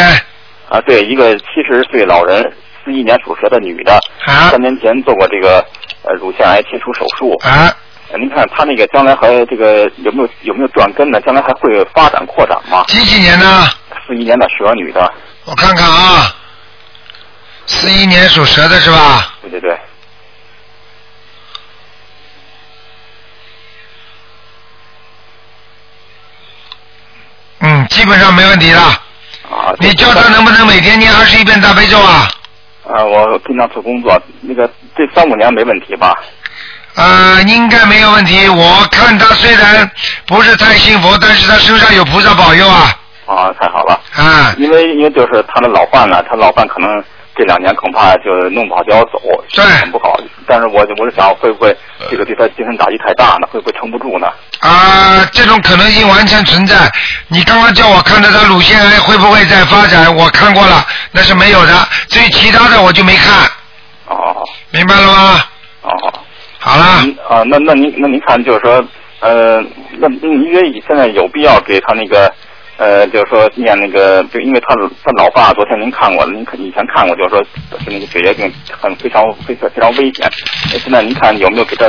[0.68, 2.42] 啊，对，一个七十岁老人，
[2.84, 3.92] 四一年属蛇的女的，
[4.26, 5.64] 啊三年前做过这个
[6.02, 7.36] 呃乳腺癌切除手术。
[7.44, 7.72] 啊，
[8.10, 11.20] 呃您看她那个将来还这个有没有有没有断根呢？
[11.20, 12.82] 将来还会发展扩展吗？
[12.88, 13.62] 几几年呢？
[14.08, 15.12] 四一年的蛇女的，
[15.44, 16.34] 我看看啊，
[17.66, 19.34] 四一年属蛇的是吧？
[19.42, 19.78] 对对对。
[27.60, 28.80] 嗯，基本上没问题了。
[28.80, 32.30] 啊，你叫他能不能每天念二十一遍大悲咒啊？
[32.84, 34.66] 啊，我经常做工作，那个
[34.96, 36.16] 这三五年没问题吧？
[36.94, 38.48] 呃，应该没有问题。
[38.48, 39.90] 我看他虽然
[40.26, 42.97] 不是太信佛，但是他身上有菩萨保佑啊。
[43.28, 44.00] 啊，太好了。
[44.16, 44.54] 啊。
[44.58, 47.02] 因为因为就是他的老伴呢，他老伴可能
[47.36, 49.20] 这两年恐怕就弄不好就要走，
[49.54, 50.18] 对很不好。
[50.46, 51.76] 但是我就我就想，会不会
[52.10, 53.46] 这个对他精神打击太大呢？
[53.52, 54.26] 会不会撑不住呢？
[54.60, 56.76] 啊，这种可能性完全存在。
[57.28, 61.72] 你刚刚叫我看到他乳腺癌会不会再发展，我看过了，那是没有的。
[62.08, 63.44] 至于其他的我就没看。
[64.06, 64.44] 哦。
[64.70, 65.40] 明白了吗？
[65.82, 66.12] 哦。
[66.58, 66.84] 好了。
[67.04, 68.84] 嗯啊，那那您那您看，就是说，
[69.20, 69.62] 呃，
[69.98, 72.32] 那您觉得现在有必要给他那个，
[72.78, 77.44] 呃，就是说念那个，就因为他他老爸昨天您看过，您看以前看过，就是说
[77.80, 80.26] 是那个血液病很非常非常非常危险。
[80.72, 81.86] 呃现在您看有没有给他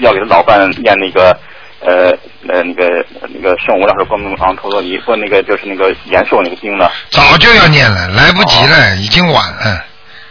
[0.00, 1.34] 要给他老伴念那个？
[1.84, 2.12] 呃
[2.46, 6.88] 呃，那个那个圣无量寿光明王陀罗尼，或那个就是那个延寿那个经呢？
[7.10, 9.84] 早就要念了，来不及了，已经晚了。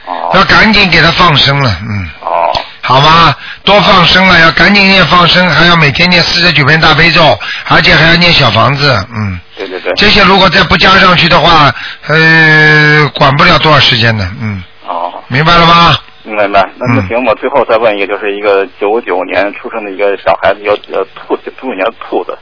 [0.06, 0.32] 哦。
[0.34, 2.10] 要赶紧给他放生了，嗯。
[2.22, 2.52] 哦。
[2.92, 3.36] 好吗？
[3.64, 7.38] 多放生了，要赶紧念放生，还要每天念四十九遍大悲咒，
[7.70, 9.40] 而且还要念小房子，嗯。
[9.56, 9.94] 对对对。
[9.96, 11.74] 这些如果再不加上去的话，
[12.08, 14.64] 呃，管不了多少时间的，嗯。
[14.86, 15.14] 哦。
[15.28, 15.96] 明白了吗？
[16.24, 16.48] 明白。
[16.48, 16.62] 那
[16.96, 22.38] 那行，我最后再问一个，就是一个九九年出生的一个小孩子，有呃兔九九年的兔子，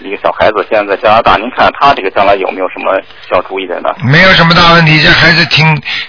[0.00, 1.36] 一个小孩子，现在在加拿大。
[1.36, 2.92] 您看他这个将来有没有什么
[3.26, 3.88] 需要注意的呢？
[4.04, 5.64] 没有什么大问题，这孩子挺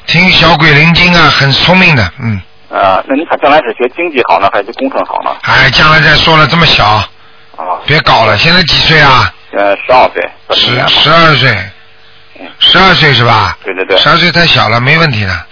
[0.05, 2.41] 挺小鬼灵精啊，很聪明的，嗯。
[2.69, 5.35] 啊，那你看将来是学经济好呢，还是工程好呢？
[5.43, 7.07] 哎，将来再说了，这么小，啊，
[7.85, 8.37] 别搞了。
[8.37, 9.33] 现在几岁啊？
[9.53, 10.29] 呃，十二岁。
[10.49, 11.57] 十十二岁，
[12.59, 13.57] 十二岁是吧？
[13.63, 13.97] 对对对。
[13.97, 15.45] 十二岁太小了，没问题的。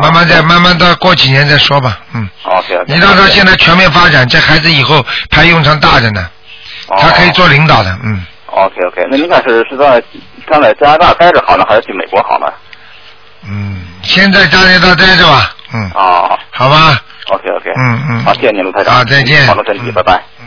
[0.00, 2.28] 慢慢再慢慢到过几年再说吧，嗯。
[2.44, 2.80] OK。
[2.86, 6.28] 你让他现在全面发展，这孩子以后派用场大着呢，
[6.86, 8.24] 他可以做领导的，嗯。
[8.46, 10.02] OK OK，那您看是是在
[10.46, 12.46] 看在加拿大待着好呢，还是去美国好呢？
[13.48, 17.70] 嗯，先在加拿大待着吧，嗯，哦好吧，，OK OK。
[17.76, 18.24] 嗯嗯。
[18.24, 18.94] 好，谢谢您，卢台长。
[18.94, 19.46] 好，再见。
[19.46, 20.22] 保重身体，拜拜。
[20.40, 20.46] 嗯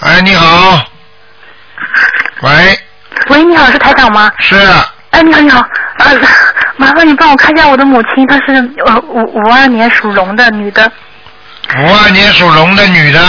[0.00, 0.82] 哎，你好。
[2.42, 2.78] 喂，
[3.30, 4.30] 喂，你好，是台长吗？
[4.38, 4.56] 是。
[5.10, 5.60] 哎，你好，你好，
[5.98, 6.14] 呃，
[6.76, 8.52] 麻烦你帮我看一下我的母亲，她是
[8.86, 10.90] 呃五五二年属龙的女的。
[11.80, 13.20] 五二年属龙的女的，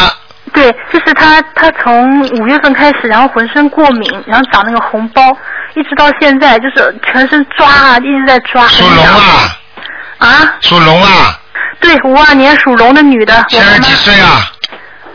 [0.59, 5.21] 对，就是他，他从五月份开始，然后浑身过敏，然后长那个红包，
[5.73, 8.67] 一直到现在就是全身抓啊，一直在抓。
[8.67, 9.57] 属龙啊？
[10.17, 10.53] 啊？
[10.59, 11.39] 属龙啊？
[11.79, 13.45] 对，五二年属龙的女的。
[13.47, 14.51] 现在几岁啊？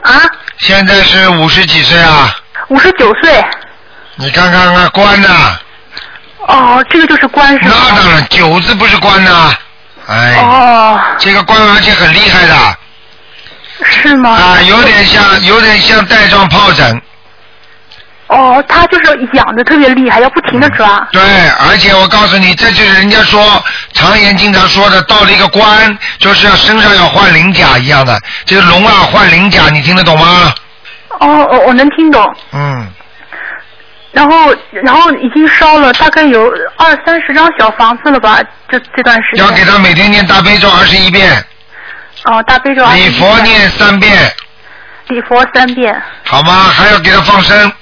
[0.00, 0.12] 啊？
[0.60, 2.34] 现在是五十几岁啊？
[2.68, 3.44] 五十九岁。
[4.14, 5.28] 你看看看官呐、
[6.46, 7.74] 哦，这个就是官是吗？
[7.90, 9.52] 那当然，九字不是官呐、
[10.06, 10.36] 哎。
[10.38, 10.98] 哦。
[11.18, 12.54] 这个官而且很厉害的。
[13.82, 14.30] 是吗？
[14.30, 17.02] 啊，有点像，有点像带状疱疹。
[18.28, 21.06] 哦，他就是痒的特别厉害，要不停的抓。
[21.12, 21.20] 对，
[21.68, 28.18] 而且我告诉你，这就是人家说常言经常说的，到了一个关，就是要身上要换鳞甲一样的。
[28.46, 30.52] 这个龙啊换鳞甲，你听得懂吗？
[31.20, 32.24] 哦，我我能听懂。
[32.52, 32.88] 嗯，
[34.10, 38.40] 然后，然后已经烧了大概有二三十张小房子了吧？
[38.68, 39.44] 这这段时间。
[39.44, 41.44] 要给他每天念大悲咒二十一遍，
[42.24, 42.84] 哦，大悲咒。
[42.92, 44.32] 礼佛念三遍，
[45.08, 46.52] 礼佛三遍，好吗？
[46.74, 47.72] 还要给他放生。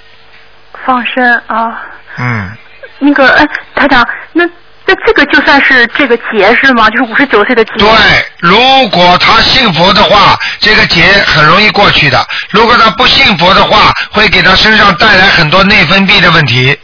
[0.84, 1.80] 放生啊。
[2.18, 2.50] 嗯，
[2.98, 4.44] 那个，哎，台长，那
[4.84, 6.90] 那这个就算是这个劫是吗？
[6.90, 7.72] 就是五十九岁的劫。
[7.78, 7.88] 对，
[8.40, 12.18] 如果他信佛的话，这个劫很容易过去的；
[12.50, 16.76] 如果他不信佛的话，会给他身上带来很多内分泌的问题。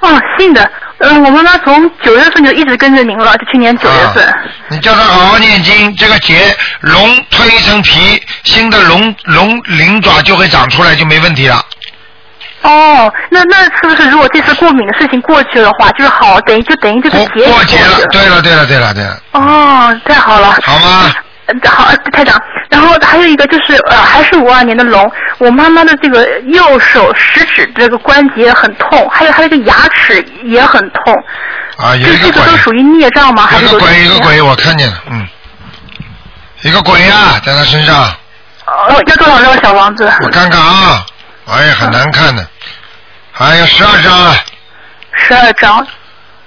[0.00, 0.68] 哦，信的。
[1.04, 4.34] 嗯、我妈妈从九月份就一直跟着您了，就去年九月份。
[4.68, 6.96] 你叫他好好念经，这个结龙
[7.30, 11.60] 蜕一层皮，新的龙龙鳞爪就会长出来，就没问题了。
[12.62, 20.56] 哦，那那是不是如果这次过敏的事情过去的话，就是好，等于就等于这个劫也过节了，对了对了对了对了，哦，太好了。
[20.62, 21.12] 好吗？
[21.62, 22.40] 呃好，台长。
[22.70, 31.14] 然后还有一个就是呃，还是五二年的龙，我妈妈的这个右手食指这个关节很痛，还有她这个牙齿也很痛。
[31.76, 33.46] 啊，有这一个鬼，这个都属于孽障吗？
[33.46, 35.28] 还是有个鬼，一个鬼，我看见了，嗯，
[36.62, 38.04] 一个鬼啊，在他身上，
[38.66, 40.10] 哦，要多少张小王子？
[40.22, 41.04] 我看看啊，
[41.46, 42.46] 哎呀，很难看的，
[43.32, 44.36] 还有十二张啊，
[45.12, 45.86] 十二张。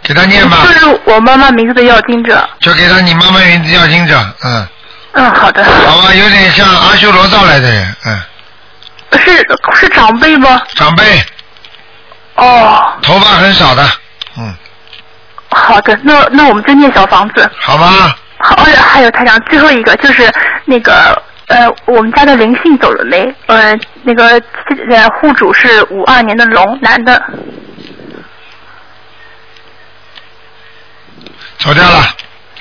[0.03, 2.47] 给他念吧，就是我妈妈名字的要经者。
[2.59, 4.67] 就给他你妈妈名字要经者，嗯，
[5.15, 5.63] 嗯，好的。
[5.63, 8.21] 好吧，有点像阿修罗道来的人，嗯，
[9.19, 9.31] 是
[9.73, 10.61] 是长辈吗？
[10.75, 11.23] 长辈，
[12.35, 13.89] 哦，头发很少的，
[14.37, 14.53] 嗯，
[15.49, 17.49] 好的，那那我们就念小房子。
[17.57, 20.29] 好吧，好，还有还有台长，最后一个就是
[20.65, 23.33] 那个呃，我们家的灵性走了没？
[23.45, 23.73] 呃，
[24.03, 24.41] 那个
[24.89, 27.21] 呃户主是五二年的龙，男的。
[31.59, 32.03] 走掉了，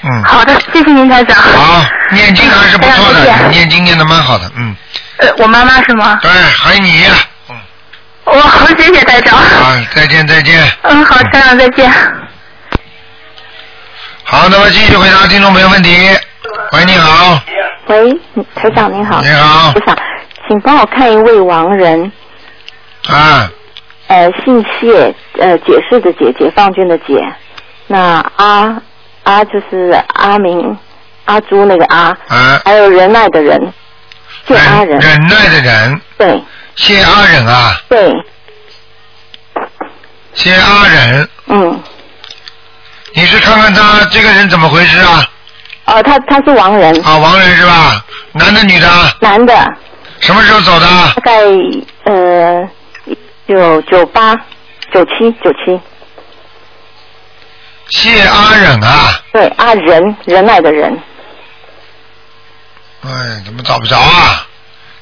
[0.06, 1.36] 嗯，好的，谢谢您台长。
[1.36, 4.76] 好， 念经还是不错的，念经念的蛮好的，嗯，
[5.18, 6.18] 呃，我妈妈是吗？
[6.20, 7.04] 对，还有你，
[7.48, 7.56] 嗯。
[8.24, 9.38] 我，好，谢谢台长。
[9.38, 10.62] 好，再见再见。
[10.82, 11.90] 嗯，好，台长再见。
[14.24, 15.90] 好，那么继续回答听众朋友问题。
[16.72, 17.40] 喂，你好，
[17.86, 18.12] 喂，
[18.54, 19.22] 台长您好。
[19.22, 19.96] 你好我想
[20.46, 22.10] 请帮我看一位亡人，
[23.08, 23.48] 啊，
[24.08, 27.22] 呃，姓谢，呃，解释的解，解放军的解。
[27.86, 28.80] 那阿
[29.24, 30.76] 阿就是阿明
[31.24, 33.72] 阿朱那个阿，啊，还有仁爱的人，
[34.46, 34.98] 谢阿仁。
[34.98, 36.42] 忍耐的人，对
[36.76, 38.12] 谢阿忍啊，对，
[40.34, 41.82] 谢阿忍，嗯，
[43.14, 45.24] 你是看看他这个人怎么回事啊？
[45.86, 46.94] 哦，他他是亡人。
[47.04, 48.04] 啊，亡人是吧？
[48.32, 48.88] 男的女的？
[49.20, 49.54] 男的，
[50.20, 50.86] 什么时候走的？
[51.14, 51.32] 大概
[52.04, 52.68] 呃
[53.46, 54.34] 九九八
[54.92, 55.80] 九七九七，
[57.90, 60.92] 谢阿忍啊，对阿仁仁爱的仁，
[63.02, 64.46] 哎，怎么找不着啊？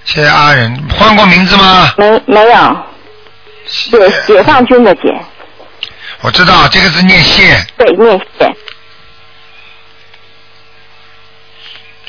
[0.05, 1.95] 谢阿忍换过名字吗？
[1.97, 2.87] 没没有，
[3.67, 5.03] 解解放军的解，
[6.23, 8.55] 我知道这个是念谢，对念谢。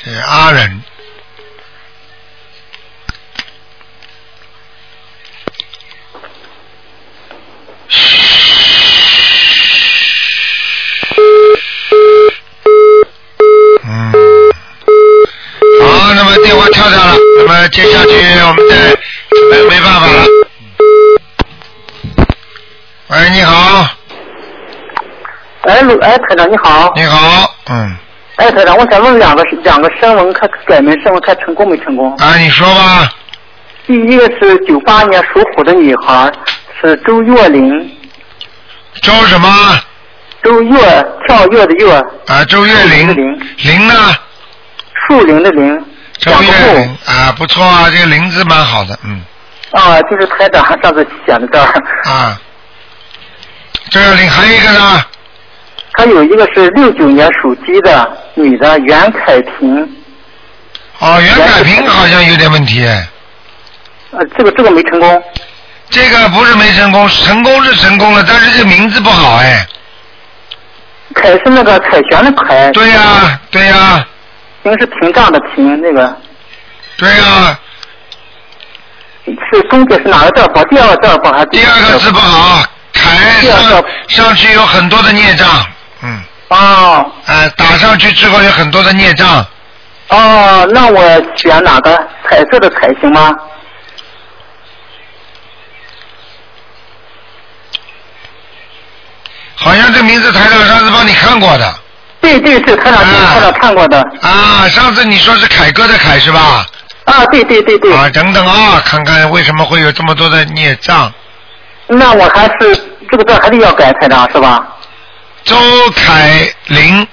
[0.04, 0.82] 谢阿忍。
[13.86, 14.12] 嗯，
[15.80, 16.24] 好，那
[16.84, 18.10] 么电话跳掉了，那么接下去
[18.46, 18.76] 我们再
[19.50, 20.26] 没没办法了。
[23.08, 23.86] 喂，你好，
[25.62, 26.92] 哎，鲁哎，台长你好。
[26.96, 27.96] 你好，嗯，
[28.36, 32.14] 哎，台长，我想问两个两个声纹，看改名声纹看成功没成功？
[32.16, 33.12] 啊，你说吧。
[33.86, 36.32] 第一个是九八年属虎的女孩，
[36.80, 37.90] 是周月玲。
[39.02, 39.48] 周什么？
[40.42, 41.92] 周月，跳跃的跃。
[42.26, 43.14] 啊，周月玲。
[43.14, 43.40] 玲。
[43.58, 43.94] 玲呢？
[45.06, 45.84] 树林的林。
[46.24, 49.22] 周月玲啊，不错啊，这个玲字蛮好的，嗯。
[49.72, 51.66] 啊，就是台长上次写的这儿。
[52.10, 52.40] 啊。
[53.90, 55.04] 周月玲还有一个呢？
[55.98, 59.96] 还有一个是六九年属鸡的女的袁凯平。
[60.98, 63.06] 哦，袁凯平好像有点问题哎。
[64.12, 65.22] 呃，这个这个没成功。
[65.90, 69.66] 这个不是没成功，成功是成功了，但是这名字不好哎。
[71.14, 72.70] 凯是那个凯旋的凯。
[72.72, 74.06] 对呀，对呀。
[74.64, 76.16] 平是屏障的屏，那个。
[76.96, 77.58] 对呀。
[79.26, 80.64] 是中介是哪个字不好？
[80.64, 81.44] 第二个字不好？
[81.44, 85.48] 第二个字不好，凯上上去有很多的孽障，
[86.02, 86.22] 嗯。
[86.48, 87.12] 哦。
[87.26, 89.46] 哎，打上去之后有很多的孽障。
[90.08, 92.08] 哦，那我选哪个？
[92.26, 93.34] 彩色的彩行吗？
[99.56, 101.74] 好像这名字台长上次帮你看过的。
[102.24, 104.00] 对对是台长台长看过的。
[104.22, 106.66] 啊，上次你说是凯哥的凯是吧？
[107.04, 107.92] 啊，对对对对。
[107.92, 111.12] 啊，等等啊，看看为什么会有这么多的孽障。
[111.86, 112.74] 那我还是
[113.10, 114.66] 这个字还得要改台长是吧？
[115.44, 115.54] 周
[115.94, 117.06] 凯玲。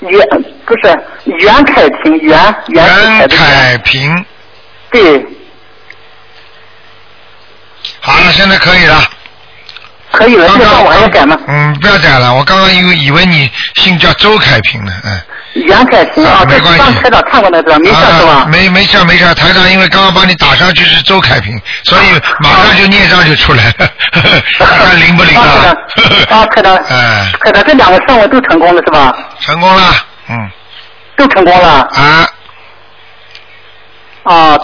[0.00, 0.20] 袁
[0.66, 4.24] 不是袁凯平袁袁凯平。
[4.90, 5.24] 对。
[8.00, 9.02] 好了，现在可以了。
[10.14, 11.36] 可以了，这个我还要改吗？
[11.46, 12.34] 嗯，不要改了。
[12.34, 15.20] 我刚刚以为以为你姓叫周凯平呢，嗯。
[15.54, 16.94] 袁凯平啊，没关系。
[17.00, 18.44] 台长看过那个，没事是吧？
[18.48, 22.06] 没没事没事，台长因为刚刚帮你打上去是周凯平，所以
[22.40, 23.88] 马上就念上就出来了，
[24.58, 25.72] 看灵不灵啊？
[26.30, 29.14] 啊，台长， 哎，台长，这两个项目都成功了是吧？
[29.40, 29.82] 成功了，
[30.28, 30.50] 嗯。
[31.16, 31.88] 都成功了。
[31.94, 32.28] 啊。
[34.24, 34.58] 啊。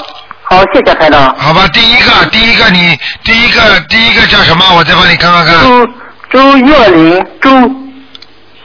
[0.51, 1.33] 好，谢谢台长。
[1.39, 4.65] 好吧，第一个，第一个，你第一个，第一个叫什么？
[4.75, 5.63] 我再帮你看看看。
[5.63, 5.87] 周
[6.29, 7.51] 周月玲，周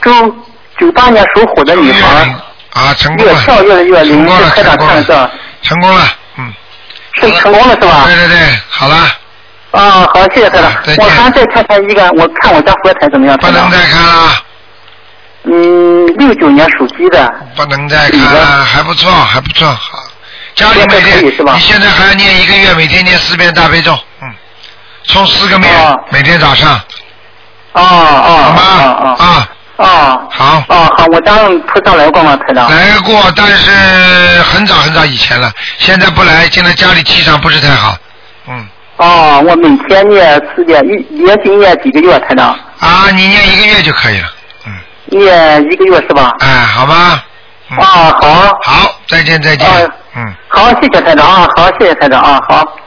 [0.01, 0.35] 周
[0.79, 2.35] 九八年属虎的女孩。
[2.73, 3.33] 啊，成功了。
[3.33, 5.31] 越跳跃的月玲，成功了，台长看这。
[5.61, 6.01] 成功了，
[6.39, 6.51] 嗯。
[7.21, 8.01] 是成功了是吧？
[8.05, 8.95] 对对对，好了。
[9.69, 10.73] 啊，好，谢谢台长。
[10.97, 13.37] 我还再看看一个，我看我家佛台怎么样？
[13.37, 14.31] 不能再看了。
[15.43, 17.31] 嗯，六九年属鸡的。
[17.55, 19.99] 不能再看了，还不错，还不错，好。
[20.55, 24.33] 家里每天，你现在还要念一个月，每天念四遍大悲咒，嗯，
[25.03, 25.69] 冲四个面，
[26.09, 26.79] 每天早上。
[27.73, 28.37] 哦哦。
[28.43, 28.63] 好吗？
[29.19, 29.49] 啊。
[29.75, 30.27] 哦。
[30.31, 30.63] 好。
[30.69, 31.35] 哦好，我家
[31.67, 32.71] 菩萨来过吗，台长？
[32.71, 33.69] 来过，但是
[34.43, 37.97] 很早很早以前了，现在不来，现在家里气场不是太好，
[38.47, 38.65] 嗯。
[38.95, 42.57] 哦，我每天念四遍，一连续念几个月，台长？
[42.79, 44.27] 啊，你念一个月就可以了，
[44.67, 44.73] 嗯。
[45.07, 46.31] 念一个月是吧？
[46.39, 47.25] 哎，好吧。
[47.77, 48.59] 啊，好。
[48.63, 49.91] 好，再见再见。
[50.15, 50.33] 嗯。
[50.47, 51.47] 好，谢谢台长啊！
[51.57, 52.41] 好，谢谢台长啊！
[52.47, 52.77] 好。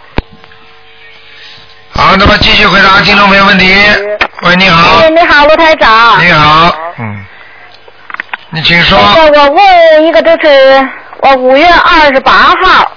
[1.91, 3.67] 好，那么继续回答听众朋友问题。
[4.43, 4.99] 喂，你好。
[5.01, 6.25] 喂，你好，卢台长。
[6.25, 7.25] 你好，嗯。
[8.51, 8.99] 你请说。
[8.99, 10.89] 我问一个，就是
[11.21, 12.93] 我五月二十八号。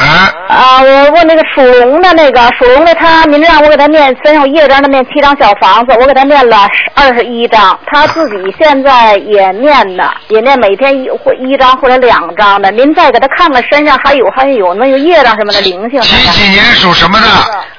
[0.00, 0.32] 啊。
[0.48, 12.70] 啊，我问那个属龙的那个属龙的他，您让我给他念身上业障的念七张小房子，我给他念了二十一张，他自己现在也念呢，也念每天一或一张或者两张的。
[12.70, 16.00] 您再给他看看身上还有还有那个业障什么的灵性。
[16.00, 17.26] 几几年属什么的？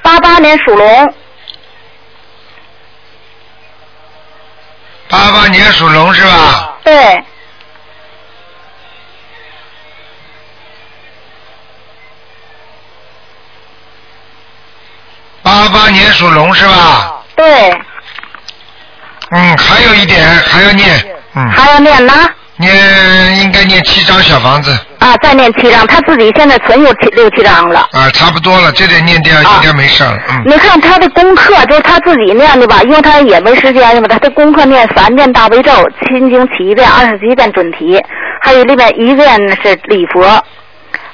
[0.02, 1.14] 八八年属龙。
[5.08, 6.78] 八八年属龙是吧？
[6.84, 7.22] 对。
[15.42, 17.22] 八八年属龙是吧？
[17.36, 17.72] 对。
[19.30, 21.50] 嗯，还有一点还要念，嗯。
[21.50, 22.12] 还要念呢？
[22.56, 24.70] 念应该念七张小房子。
[25.00, 27.88] 啊，再念七张，他自己现在存有七六七张了。
[27.92, 30.42] 啊，差不多了，这点念掉应该没事了，嗯。
[30.46, 35.72] 你看他的功课，就是他自己念的吧，因为他也没时间嘛，他的功课念三遍大悲咒，
[36.06, 38.00] 心经七遍，二十七遍准提，
[38.42, 40.44] 还有里面一遍是礼佛。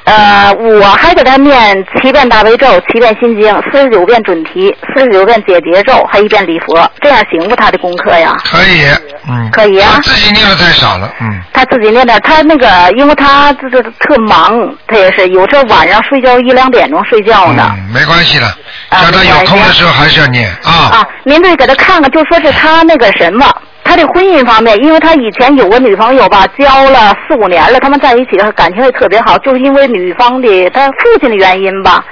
[0.08, 7.54] 呃，我还给他念七遍大悲咒，七遍心经，四十九遍准提，四十九遍解结咒，还一遍礼佛，这样行不？
[7.54, 8.34] 他的功课呀？
[8.44, 8.86] 可以，
[9.28, 9.50] 嗯。
[9.52, 9.90] 可以啊。
[9.96, 11.40] 他自己念的太少了，嗯。
[11.52, 17.70] 他自己念的，他那个，因为他这这特忙，他也是有时候晚上睡觉一两点钟睡觉呢。
[17.76, 18.46] 嗯，没关系的，
[18.90, 20.88] 叫他有空的时候还是要念啊。
[20.92, 23.46] 啊，您得给他看看，就说是他那个什么。
[23.84, 32.04] 他的婚姻方面，因为他以前有个女朋友吧，交了四五年了，他们在一起的感情也特别好，就是因为女方的他父亲的原因吧，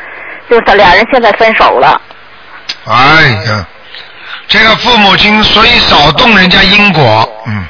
[0.48, 2.00] 就是他俩人现在分手了。
[2.86, 2.94] 哎
[3.46, 3.66] 呀，
[4.48, 7.64] 这个父母亲所以少动人家因果，嗯，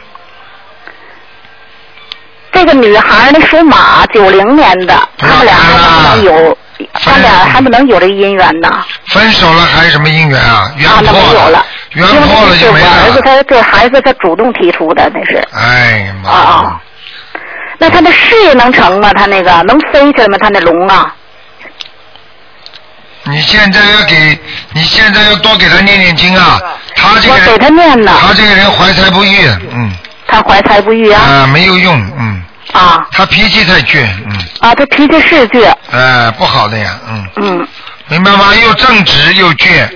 [2.53, 6.59] 这个女孩呢属马，九零年的，他们俩还能不能有？
[6.93, 8.71] 他们俩还不能有这个姻缘呢？
[9.09, 10.71] 分手了还有什么姻缘啊？
[10.77, 11.65] 缘啊，那破没有了。
[12.03, 12.89] 就没了。
[13.05, 15.37] 儿子他这孩子他主动提出的，那是。
[15.53, 16.31] 哎呀妈！
[16.31, 16.81] 啊
[17.79, 19.13] 那他的事业能成吗？
[19.13, 20.39] 他那个能飞起来吗？
[20.41, 21.15] 他那龙啊？
[23.25, 24.39] 你现在要给，
[24.73, 26.59] 你现在要多给他念念经啊！
[26.95, 28.17] 他这个人，我给他念呢。
[28.21, 29.93] 他这个人怀才不遇，嗯。
[30.27, 31.21] 他怀才不遇啊。
[31.21, 32.43] 啊，没有用，嗯。
[32.73, 33.07] 啊。
[33.13, 34.39] 他脾气太倔，嗯。
[34.61, 35.71] 啊，他脾气是倔。
[35.91, 37.29] 哎，不好的呀，嗯。
[37.37, 37.69] 嗯。
[38.09, 38.55] 明白吗？
[38.55, 39.87] 又正直又倔。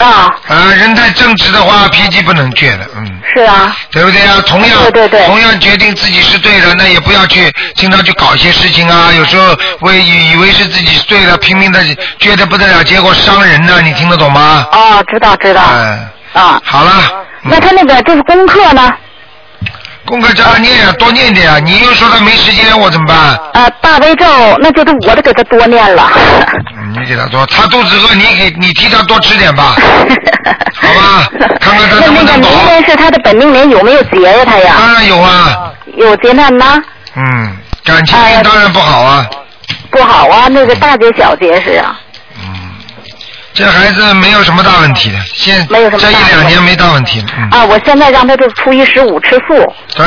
[0.00, 0.28] 啊。
[0.48, 3.20] 啊，人太正直的话，脾气不能倔的，嗯。
[3.34, 3.76] 是啊。
[3.92, 4.42] 对不对啊？
[4.46, 9.12] 同样，对对对同样决定自己是对的，那也不要去经常去搞一些事情啊。
[9.12, 11.80] 有时候为以以为是自己是对的，拼命的
[12.18, 13.80] 倔得不得了，结果伤人呢。
[13.82, 14.66] 你听得懂吗？
[14.72, 15.62] 哦，知道知道。
[15.72, 16.60] 嗯，啊。
[16.64, 16.92] 好了，
[17.42, 18.90] 那他那个就是功课呢？
[20.10, 21.58] 功课叫他念呀，多念点呀。
[21.60, 23.38] 你又说他没时间，我怎么办？
[23.54, 24.26] 呃，大悲咒，
[24.60, 26.10] 那就是我得给他多念了。
[26.76, 29.76] 嗯你给他多，他肚子饿，你给你替他多吃点吧，
[30.74, 31.30] 好吧？
[31.60, 32.48] 看看他能不能饱。
[32.48, 34.44] 明年是他的本命年，有没有劫呀？
[34.44, 34.74] 他呀？
[34.76, 36.82] 当然有啊，有劫难吗？
[37.14, 39.24] 嗯，感情当然不好啊。
[39.90, 41.96] 不好啊，那个大劫小劫是啊。
[43.52, 50.06] 这孩子没有什么大问题的，现没有什么这一两年没大问题了，嗯，啊，我现在让他就初一十五吃素对，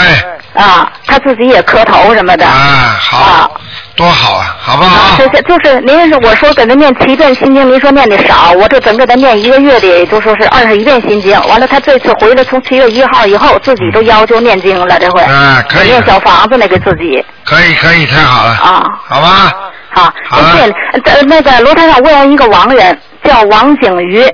[0.54, 2.46] 啊，他自己也磕头什么的。
[2.46, 3.62] 啊，好，
[3.96, 5.18] 多好啊，好不好？
[5.18, 11.38] 就是您是我说给他念七遍心经，您说念的少，我这整给他念一个月的，也就说是二十一遍心经。
[11.48, 15.22] 完了，他这次回来从七月一号以后，自己都要求念经了，这回。
[15.22, 17.24] 啊可以念小房子那个自己。
[17.44, 19.54] 可以可以，太好了，啊，好吧？
[19.94, 20.74] 好，谢谢你。
[21.06, 24.26] 呃，那个罗台长问了一个亡人，叫王景瑜。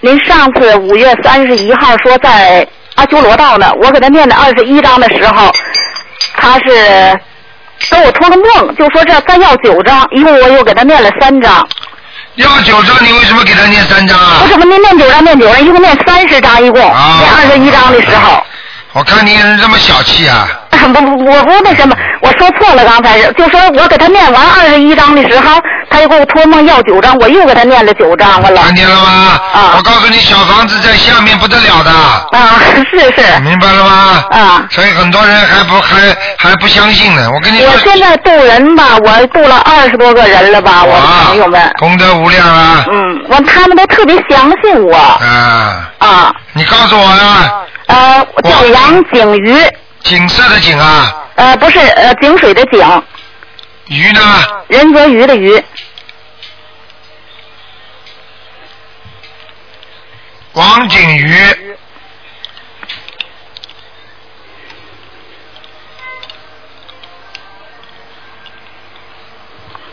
[0.00, 5.52] 您上次五月三十一号说在阿修罗道呢，我给他念的二十一章的时候，
[6.34, 7.18] 他是
[7.90, 11.68] 跟我托个梦，就说这再要九章，一共我又给他念了三章。
[12.36, 14.38] 要九章，你为什么给他念三章啊？
[14.42, 18.40] 我怎么念念九章念九章，一共念三十章，一共、啊念二十一章的时候。
[18.92, 20.48] 我看你人这么小气啊！
[20.92, 25.60] 不不，我不那什么，我说错了，刚才是就说我给他念完二十一章的时候，
[25.90, 28.62] 他又给我托梦要九章，我又给他念了九章了。
[28.62, 29.40] 看见了吗？
[29.52, 31.90] 啊我告诉你，小房子在下面不得了的。
[31.90, 32.60] 啊，
[32.90, 33.40] 是是。
[33.40, 34.24] 明白了吗？
[34.30, 34.66] 啊。
[34.70, 35.96] 所以很多人还不还
[36.38, 37.30] 还不相信呢。
[37.34, 41.70] 我跟你说我，现在渡人吧，我渡了二十多个人了吧，我的朋友们。
[41.78, 42.84] 功德无量啊！
[42.90, 44.96] 嗯，完他们都特别相信我。
[44.96, 45.90] 啊。
[45.98, 46.34] 啊。
[46.52, 47.52] 你告诉我呀。
[47.86, 49.56] 呃，我叫王景瑜。
[50.08, 53.02] 景色的景啊，呃，不是，呃，井水的井，
[53.88, 54.20] 鱼呢？
[54.68, 55.62] 人则鱼的鱼。
[60.54, 61.76] 王景瑜。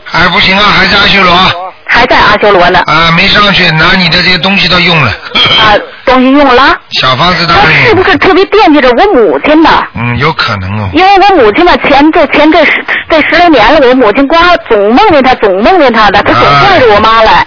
[0.06, 1.75] 还不行啊，还是阿修罗。
[1.96, 2.82] 还在阿修罗呢。
[2.86, 5.10] 啊，没上去，拿你的这些东西都用了。
[5.10, 5.74] 啊，
[6.06, 6.78] 东西用了。
[6.92, 9.70] 小房子当他然是不是特别惦记着我母亲呢？
[9.96, 10.90] 嗯，有可能哦。
[10.94, 17.46] 因为我母亲吧，前这前这十这十来年了，我母亲光总梦见她，总梦见她的，她总拽着我妈来，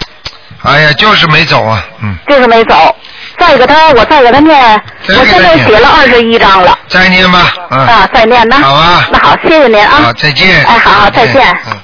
[0.63, 2.17] 哎呀，就是没走啊，嗯。
[2.27, 2.95] 就是没走。
[3.37, 4.59] 再给他，我再给他念，
[5.07, 6.77] 我现在写了二十一章了。
[6.89, 7.79] 再念吧，嗯。
[7.87, 8.57] 啊，再念呢。
[8.61, 9.07] 好啊。
[9.13, 9.91] 那好，谢谢您啊。
[10.03, 10.65] 好，再见。
[10.65, 11.47] 哎，好好，再见。
[11.71, 11.77] 嗯。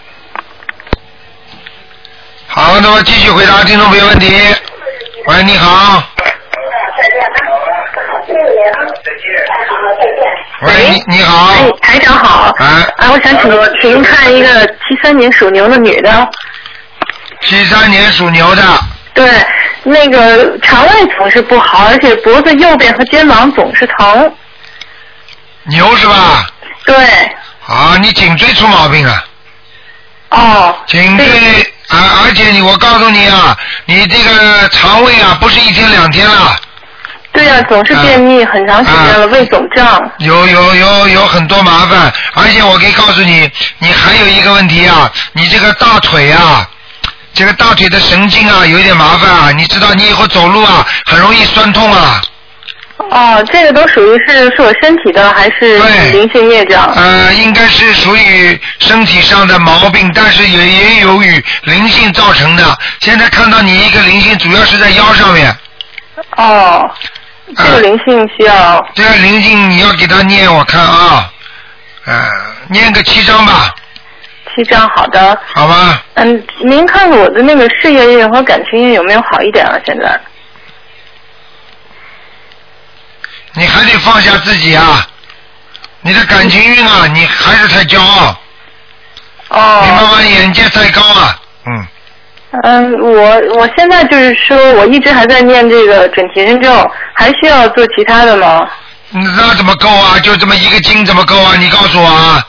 [2.55, 4.33] 好，那么继续回答听众朋友问题。
[5.25, 6.01] 喂，你好。
[10.61, 11.47] 喂，你你好。
[11.47, 12.53] 哎，台长好。
[12.57, 12.87] 啊。
[12.95, 13.51] 啊，我想请
[13.81, 16.31] 请您看一个七三年属牛的女的。
[17.41, 18.63] 七三年属牛的。
[19.13, 19.29] 对，
[19.83, 24.33] 那个肠胃总是不好，而且脖子右边和肩膀总是疼。
[25.63, 26.47] 牛是吧？
[26.85, 26.95] 对。
[27.67, 29.25] 啊，你颈椎出毛病了。
[30.29, 30.73] 哦。
[30.87, 33.55] 颈椎啊，而且你，我告诉你啊，
[33.85, 36.55] 你这个肠胃啊，不是一天两天了。
[37.31, 40.01] 对呀、总是便秘很长时间了，胃肿胀。
[40.19, 46.65] 有有有有很多麻烦，而且我可以告诉你，你还有一个问题啊，你这个大腿啊，
[47.33, 52.21] 这个大腿的神经啊有一点麻烦啊，你知道你以后走路啊很容易酸痛啊。
[52.97, 55.77] 哦，这个都属于是是我身体的还是
[56.11, 56.85] 灵性业障？
[56.95, 62.63] 呃，应该是属于身体上的毛病，但是也也有与灵性造成的。
[63.01, 65.53] 现在看到你一个灵性，主要是在腰上面。
[66.37, 66.89] 哦，
[67.55, 68.83] 这个灵性需要。
[68.95, 71.29] 这个灵性你要给他念，我看啊，
[72.05, 72.13] 呃，
[72.69, 73.75] 念个七章吧，
[74.55, 75.37] 七张好的。
[75.53, 76.01] 好吧？
[76.13, 79.77] 嗯，您看我的那个事业运和感情运有没有好一点啊？
[79.85, 80.17] 现在？
[83.55, 85.07] 你还得放下自己啊！
[86.01, 88.37] 你的感情运啊，你还是太骄傲。
[89.49, 89.81] 哦。
[89.83, 91.87] 你妈妈眼界太高啊，嗯。
[92.63, 96.69] 嗯，我我现在就是说，我一直还在念这个准提神咒，
[97.13, 98.67] 还需要做其他的吗？
[99.11, 100.19] 那怎么够啊？
[100.19, 101.55] 就这么一个经怎么够啊？
[101.57, 102.45] 你告诉我啊！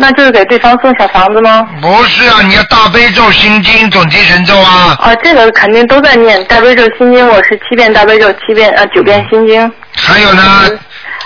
[0.00, 1.66] 那就是给对方送小房子吗？
[1.82, 4.96] 不是啊，你要大悲咒、心经、准提神咒啊。
[5.00, 9.72] 啊，这个肯定都在念大悲咒心经，我是七遍大悲咒，七遍呃九遍心经。
[10.00, 10.70] 还有呢？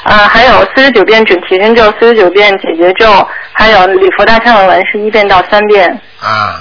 [0.05, 5.89] 啊，还有四十九遍准提神咒，四十九遍解结咒，还有礼佛大忏悔文是一遍到三遍。
[6.20, 6.61] 啊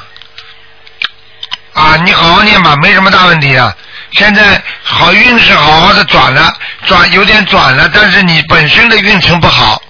[1.73, 3.73] 啊，你好好念吧，没什么大问题啊。
[4.11, 6.53] 现在好运是好好的转了，
[6.85, 9.81] 转有点转了，但是你本身的运程不好，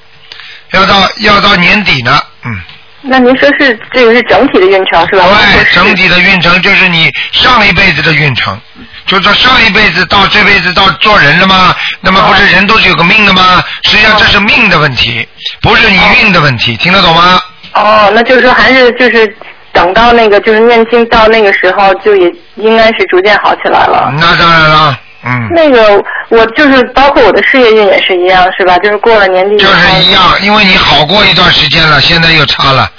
[0.72, 2.62] 要到要到年底呢，嗯。
[3.04, 5.26] 那您说是这个是整体的运程是吧？
[5.28, 8.60] 对，整体的运程就是你上一辈子的运程，
[9.08, 11.76] 就是说上一辈子到这辈子到做人了吗？
[12.00, 13.64] 那么不是人都是有个命的吗？
[13.84, 15.28] 实际上这是命的问题，
[15.62, 17.42] 不是你运的问题，听得懂吗？
[17.74, 19.36] 哦，那就是说还是就是
[19.72, 24.14] 等到那个就是念经到那个时候，就也应该是逐渐好起来了。
[24.20, 25.50] 那当然了，嗯。
[25.54, 28.78] 那个我就是包括我的事业运也是一样，是吧？
[28.80, 32.90] 就是过了年底就是一样，因为你好过一段时间了，现在又差了。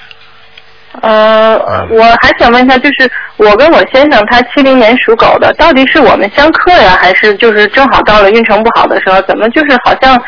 [1.01, 1.57] 呃，
[1.91, 9.21] 我还想问一下，就是我跟我先生他七零年属狗的，到底是我们相克呀，还是就是正好到了运程不好的时候？
[9.23, 10.21] 怎么就是好像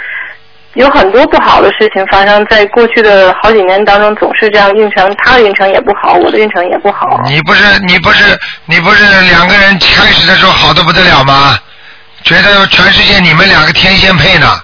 [0.73, 7.21] 有很多不好的事情发生在过去的好几年当中，总是这样运程，他的运程也不好，我的运程也不好。
[7.27, 8.25] 你不是你不是
[8.65, 11.59] 你不是两个人开始的时候好的不得了吗？
[12.25, 14.61] 觉得全世界你们两个天仙配呢，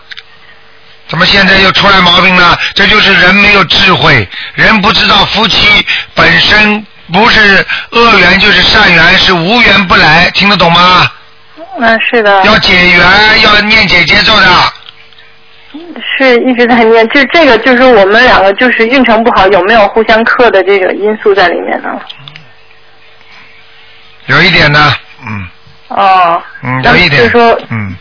[1.08, 2.58] 怎么现在又出来毛病了？
[2.74, 11.10] 这就是人没有智慧，人不知道夫妻本身不是恶缘就是善缘，是无缘不来，听得懂吗？
[11.78, 12.42] 嗯，是的。
[12.44, 14.46] 要解缘，要念姐姐咒的。
[16.18, 21.90] 是一直在念，就这个就是我们两个就是运程不好，有没有互相克的这个因素在里面呢？
[24.26, 24.96] 有一点呢，嗯
[25.90, 27.94] 哦，嗯，那有一点，就说嗯，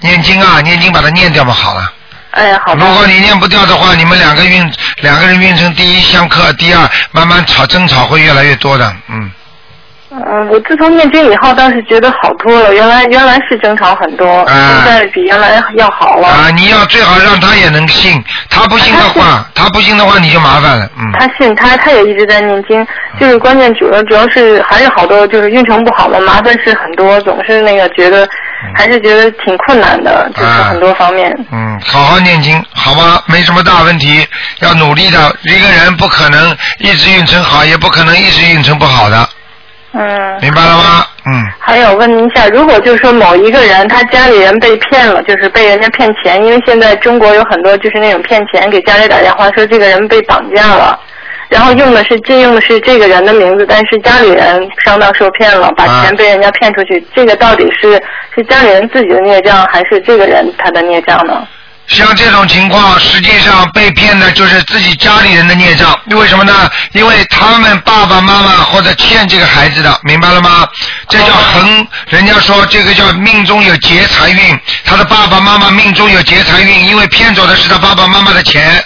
[0.00, 1.92] 念经啊，念经把它念掉嘛，好了。
[2.30, 2.74] 哎，好。
[2.74, 4.72] 如果你念不掉的话，你们两个运
[5.02, 9.30] 两个人运成第一相克，第二慢慢吵争吵会越来越多的，嗯。
[10.26, 12.72] 嗯，我自从念经以后，倒是觉得好多了。
[12.74, 16.28] 原来原来是争吵很多，现在比原来要好了。
[16.28, 21.12] 啊，你要最好让他也能信，他不信的话，他不信的话你就麻烦了，嗯。
[21.18, 22.86] 他信他他也一直在念经，
[23.18, 28.28] 就是关键主要主要是还是好多就是运程不好嘛，麻烦事很多，总是那个觉得
[28.74, 31.32] 还是觉得挺困难的，就是很多方面。
[31.50, 34.26] 嗯，好好念经，好吧，没什么大问题，
[34.60, 35.34] 要努力的。
[35.42, 39.28] 一个人不可能一直运程好，也不可能一直运程不好的，
[39.94, 40.38] 嗯。
[40.40, 41.04] 明白了吗？
[41.26, 41.46] 嗯。
[41.58, 50.98] 还有问您一下，如果就是说某一个人他家里人被骗了，就是被人家骗钱，因为现在中国有很多就是那种骗钱，给家里打电话说这个人被绑架了，
[51.48, 58.00] 然后用的是借用的是这个人的名字，但是家里人上当受骗了，把钱被人家骗出去，这个到底是
[58.34, 61.46] 是家里人自己的孽障，还是这个人他的孽障呢？
[61.86, 65.98] 像这种情况，实际上被骗的就是自己家里人的孽障。
[66.06, 66.68] 为什么呢？
[66.92, 70.66] 因为他们爸爸妈妈或者欠这个孩子的，明白了吗？
[71.08, 78.82] 这叫横，人家说这个叫命中有劫财运，他的爸爸妈妈命中有劫财运，因为骗走的是他爸爸妈妈的钱。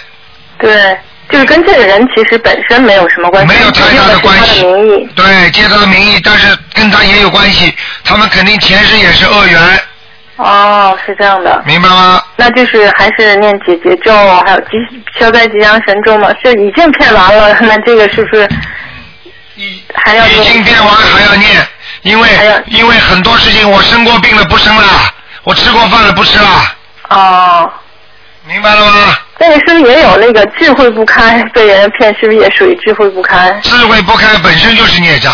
[0.59, 0.97] 对，
[1.31, 4.61] 就是跟这个人其实本身没有什么关系，没有太大的关系。
[5.15, 7.73] 对，借他的名义，但是跟他也有关系，
[8.03, 9.81] 他们肯定前世也是恶缘，
[10.39, 11.61] 哦，是这样的。
[11.65, 12.23] 明白吗？
[12.37, 14.11] 那就是还是念解结咒，
[14.45, 14.67] 还有吉
[15.19, 16.33] 消灾吉祥神咒嘛？
[16.41, 18.47] 是已经骗完了， 那这个是不是
[19.93, 21.67] 还要已经骗完还要念，
[22.03, 22.29] 因为
[22.67, 24.83] 因为很多事情我生过病了不生了，
[25.43, 26.47] 我吃过饭了不吃了，
[27.09, 27.69] 哦，
[28.47, 29.17] 明白了吗？
[29.39, 32.15] 那个是不是也有那个智慧不开被人骗？
[32.17, 33.51] 是不是也属于智慧不开？
[33.63, 35.33] 智慧不开本身就是孽障。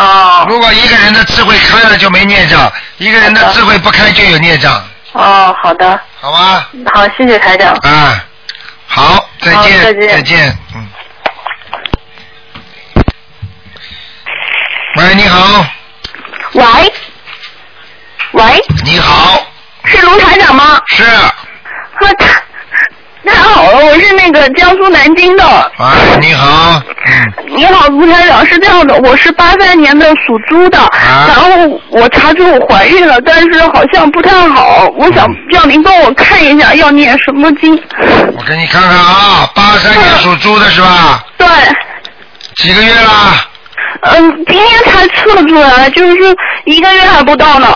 [0.00, 0.46] 哦。
[0.48, 4.82] 如果一个人的智慧开了就没孽障，一个人的智慧不开就有孽障，
[5.12, 6.00] 哦，好的。
[6.20, 6.68] 好吧？
[6.94, 7.72] 好，谢谢台长。
[7.82, 8.24] 啊，
[8.86, 10.88] 好，再见，再见再见，嗯。
[14.96, 15.64] 喂，你好，
[16.52, 16.64] 喂，
[18.32, 18.44] 喂，
[18.84, 19.46] 你好，
[19.84, 20.80] 是卢台长吗？
[20.88, 21.34] 是，啊，
[23.24, 25.44] 太太好了，我是那个江苏南京的。
[25.44, 26.82] 啊，你好，
[27.48, 37.74] 你好，吴台长，是这样的，我是八三年的属猪的，啊然后我查出我怀孕了，但是好像不太好，我想让您帮我看一下要念什么经。
[38.36, 41.22] 我给你看看啊，八三年属猪的是吧？
[41.36, 41.46] 对，
[42.56, 43.46] 几个月啦？
[44.02, 46.16] 嗯，今天才测出来，就是
[46.64, 47.68] 一个月还不到呢。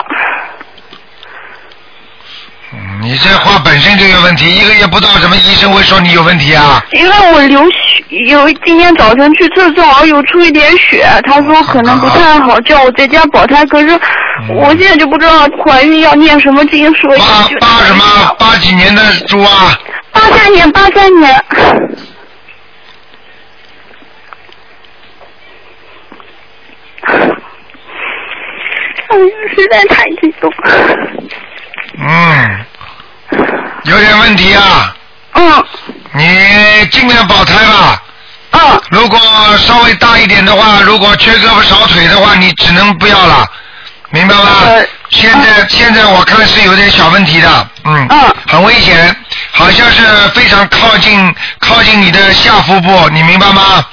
[3.05, 6.83] 嗯你这话本身就有问题，一个月不到，怎么医生会说你有问题啊？
[6.91, 13.63] 因为我流血，有今天早晨去厕所正好有出一点血，他说可能不太好，叫我在家保胎。
[13.67, 13.99] 可是
[14.49, 18.35] 我现在就不知道怀孕要念什么经，所以八八什么？
[18.39, 19.77] 八几年的猪啊？
[20.11, 21.45] 八三年，八三年。
[29.07, 29.25] 哎呀，
[29.55, 30.51] 实在太激动。
[31.97, 32.65] 嗯，
[33.85, 34.95] 有点问题啊。
[35.33, 35.63] 嗯。
[36.13, 38.01] 你尽量保胎吧。
[38.51, 38.81] 嗯。
[38.89, 39.19] 如果
[39.57, 43.45] 稍微大一点的话，如果缺胳膊少腿的话，你只能不要了，
[44.09, 44.43] 明白吗？
[45.09, 48.07] 现在现在我看是有点小问题的，嗯。
[48.09, 48.35] 嗯。
[48.47, 49.15] 很危险，
[49.51, 53.85] 好像是非常靠近靠近你的下腹部，你明白吗？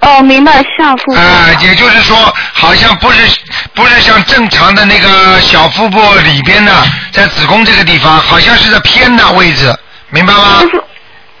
[0.00, 1.14] 哦，明白下腹部。
[1.14, 2.16] 啊，也就是说，
[2.52, 3.38] 好像不是
[3.74, 6.72] 不是像正常的那个小腹部里边的，
[7.12, 9.74] 在子宫这个地方，好像是在偏的位置，
[10.10, 10.62] 明白吗？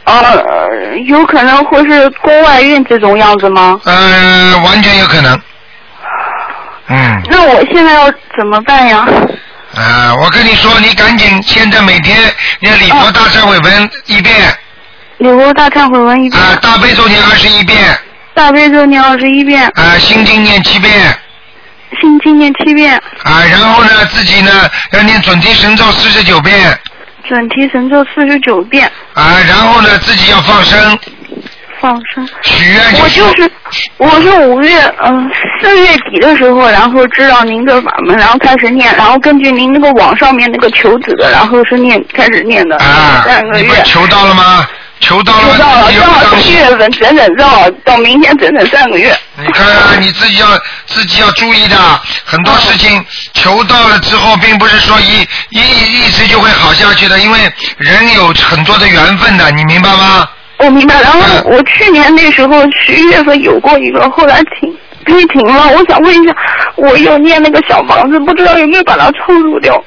[0.04, 3.78] 呃，有可能会是宫外孕这种样子吗？
[3.84, 5.40] 嗯、完全有可能。
[6.88, 7.22] 嗯。
[7.30, 9.06] 那我现在要怎么办呀？
[9.76, 12.16] 啊，我跟你说，你赶紧现在每天
[12.60, 14.34] 念礼佛大忏悔文一遍，
[15.18, 16.42] 礼佛大忏悔文一遍。
[16.42, 17.78] 啊，大悲咒念二十一遍，
[18.38, 20.92] 大悲咒念二十一遍，啊，心经念七遍，
[22.00, 26.78] 心经念七遍，啊，然后呢，自己呢要念准提神咒四十九遍，
[27.28, 30.96] 准提神咒四十九遍，啊，然后呢，自己要放生，
[31.80, 32.28] 放生。
[32.42, 33.50] 许愿我就是，
[33.96, 35.28] 我是五月嗯
[35.60, 43.82] 四月底的时候，然后知道您的法门，然后开始念，然后根据您那个网上面那个求子的，然后是念开始念的，啊三个月。
[43.82, 44.64] 求到了吗？
[45.00, 49.16] 求到了到了，自己正好要当七月份，整整正好到明天整整三个月。
[49.36, 50.46] 你看看你自己要
[50.86, 51.76] 自己要注意的，
[52.24, 57.38] 很多事情求到了之后，并不是说一一一直就会好下去的，因为
[57.78, 60.28] 人有很多的缘分的，你明白吗？
[60.58, 64.76] 我明白，然后嗯我去年那时候十一月份有过一个，后来停
[65.06, 65.68] 可以停了。
[65.68, 66.34] 我想问一下，
[66.74, 69.82] 我有念那个小房子，不知道有没有把它凑入掉？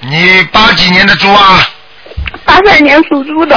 [0.00, 1.66] 你八几年的猪啊？
[2.44, 3.56] 八三年属猪的，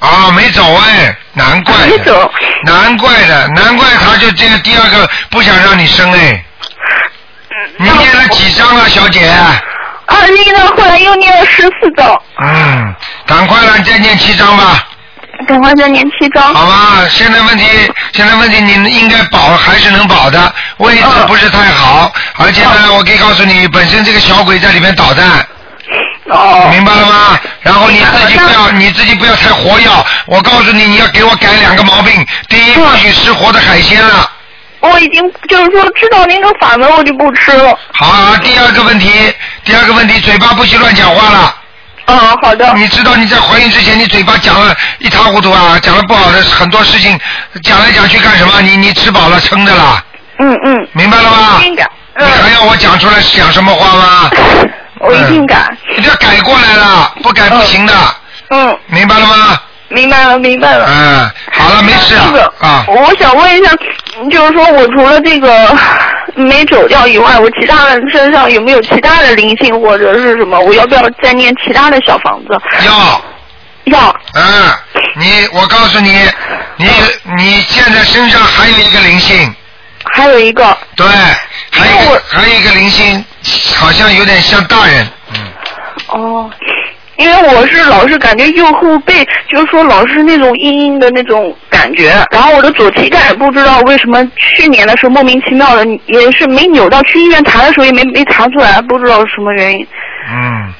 [0.00, 1.86] 啊，没走哎，难怪的。
[1.86, 2.32] 没走。
[2.64, 6.44] 难怪的，难怪他就这个第二个不想让你生哎。
[7.76, 9.26] 你念了几张了，小姐？
[9.28, 9.62] 啊，
[10.06, 12.94] 那个后来又念了十四张，嗯，
[13.26, 14.87] 赶快了，再念七张吧。
[15.46, 16.42] 赶快再念七章。
[16.54, 17.64] 好吧，现在问题，
[18.12, 25.46] 现在问题你应该保还是能保的，位置不是太好，而且呢，我可以告诉你，本身这个小鬼在里面捣蛋。
[26.26, 26.68] 哦。
[26.70, 27.40] 明白了吗？
[27.62, 29.88] 然后你自己不要，你自己不要太活跃。
[30.26, 32.26] 我告诉你，你要给我改两个毛病。
[32.48, 34.30] 第一，不许吃活的海鲜了。
[34.80, 37.76] 我已经就是说知道您的法门，我就不吃了。
[37.92, 39.32] 好，第二个问题，
[39.64, 41.54] 第二个问题，嘴巴不许乱讲话了。
[42.08, 42.72] 嗯，好的。
[42.74, 47.18] 你知道你在怀孕之前，你嘴巴讲了一塌糊涂啊，讲了不好的很多事情，
[47.62, 48.60] 讲来讲去干什么？
[48.62, 50.02] 你你吃饱了撑的啦，
[50.38, 50.88] 嗯嗯。
[50.92, 51.60] 明白了吗？
[51.64, 51.86] 应该。
[52.20, 54.30] 你还要我讲出来讲什么话吗？
[55.00, 55.68] 我一定改。
[55.96, 57.94] 你要改过来了，不改不行的。
[58.50, 58.78] 嗯。
[58.86, 59.60] 明白了吗？
[59.90, 60.86] 明白了，明白了。
[60.88, 62.84] 嗯，好了，没事那个啊。
[62.88, 63.70] 我想问一下，
[64.30, 65.74] 就是说我除了这个
[66.38, 70.58] 没走掉以外，我其他的身上有没有其他的灵性或者是什么？
[70.60, 72.58] 我要不要再念其他的小房子？
[72.86, 73.22] 要。
[73.84, 74.14] 要。
[74.34, 74.72] 嗯，
[75.16, 76.10] 你我告诉你，
[76.76, 76.86] 你
[77.36, 79.54] 你现在身上还有一个灵性。
[80.14, 80.76] 还有一个。
[80.96, 81.06] 对，
[81.70, 83.24] 还有还有一个灵性，
[83.76, 85.08] 好像有点像大人。
[85.34, 85.52] 嗯
[86.08, 86.50] 哦。
[87.18, 99.86] 因为我是老是感觉右后背，就是说老是那种硬硬的那种感觉，然后我的左膝盖不知道为什么去年的时候莫名其妙的也是没扭到，去医院查的时候也没没查出来，不知道是什么原因。
[100.30, 100.72] 嗯，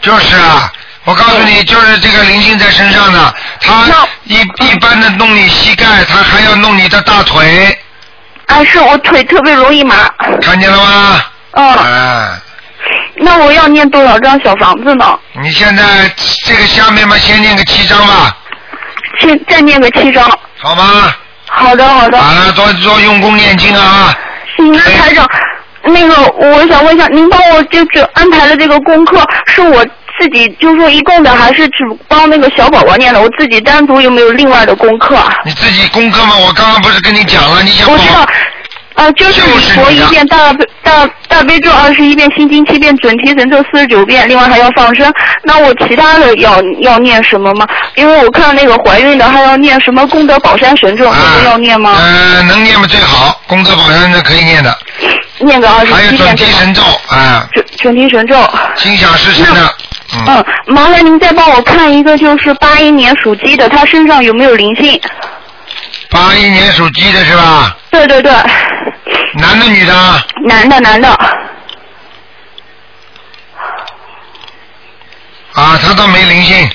[0.00, 0.70] 就是啊，
[1.04, 7.76] 我告诉你，就是这个灵性在身上的，他一一般的弄你膝盖，他还要弄你的大腿。
[8.46, 10.08] 啊，是我腿特别容易麻。
[10.40, 11.20] 看见了吗？
[11.52, 11.68] 嗯。
[11.68, 12.40] 啊，
[13.20, 15.18] 那我要念多少张小房子呢？
[15.42, 16.10] 你现在
[16.44, 18.36] 这个下面嘛，先念个七张吧，
[19.20, 20.24] 先再念个七张。
[20.58, 21.14] 好吗？
[21.46, 22.18] 好的，好的。
[22.18, 24.14] 好了，多多用功念经啊。
[24.56, 25.28] 行，那台长，
[25.84, 29.84] 那个我想问一下，您帮我就是安排的这个功课是我
[30.20, 33.20] 自己就是说一共的，还是只帮那个小宝宝念的？
[33.20, 35.32] 我自己单独有没有另外的功课啊？
[35.44, 38.26] 你自己功课吗，我刚刚不是跟你讲了，你想我知道。
[38.98, 45.12] 啊，就是礼佛一遍，大悲大大悲咒二十一遍，心经七遍，准提神咒四十九遍，另外还要放生。
[45.44, 47.64] 那我其他的要要念什么吗？
[47.94, 51.94] 因为我看那个怀孕的还要念什么功德宝山神咒，这个要念吗？
[51.96, 54.76] 呃，能念吗最好，功德宝山的可以念的。
[55.38, 58.34] 念个二十还有七遍准提神咒啊，准准提神咒。
[58.74, 59.74] 心想事成的。
[60.26, 65.00] 嗯，麻烦您再帮我看一个，就是八一年属鸡的，他身上有没有灵性？
[66.10, 67.76] 八一年属鸡的是吧？
[67.90, 68.32] 对对对，
[69.38, 69.94] 男的女的？
[70.46, 71.08] 男的男的。
[75.54, 76.70] 啊，他倒没灵性。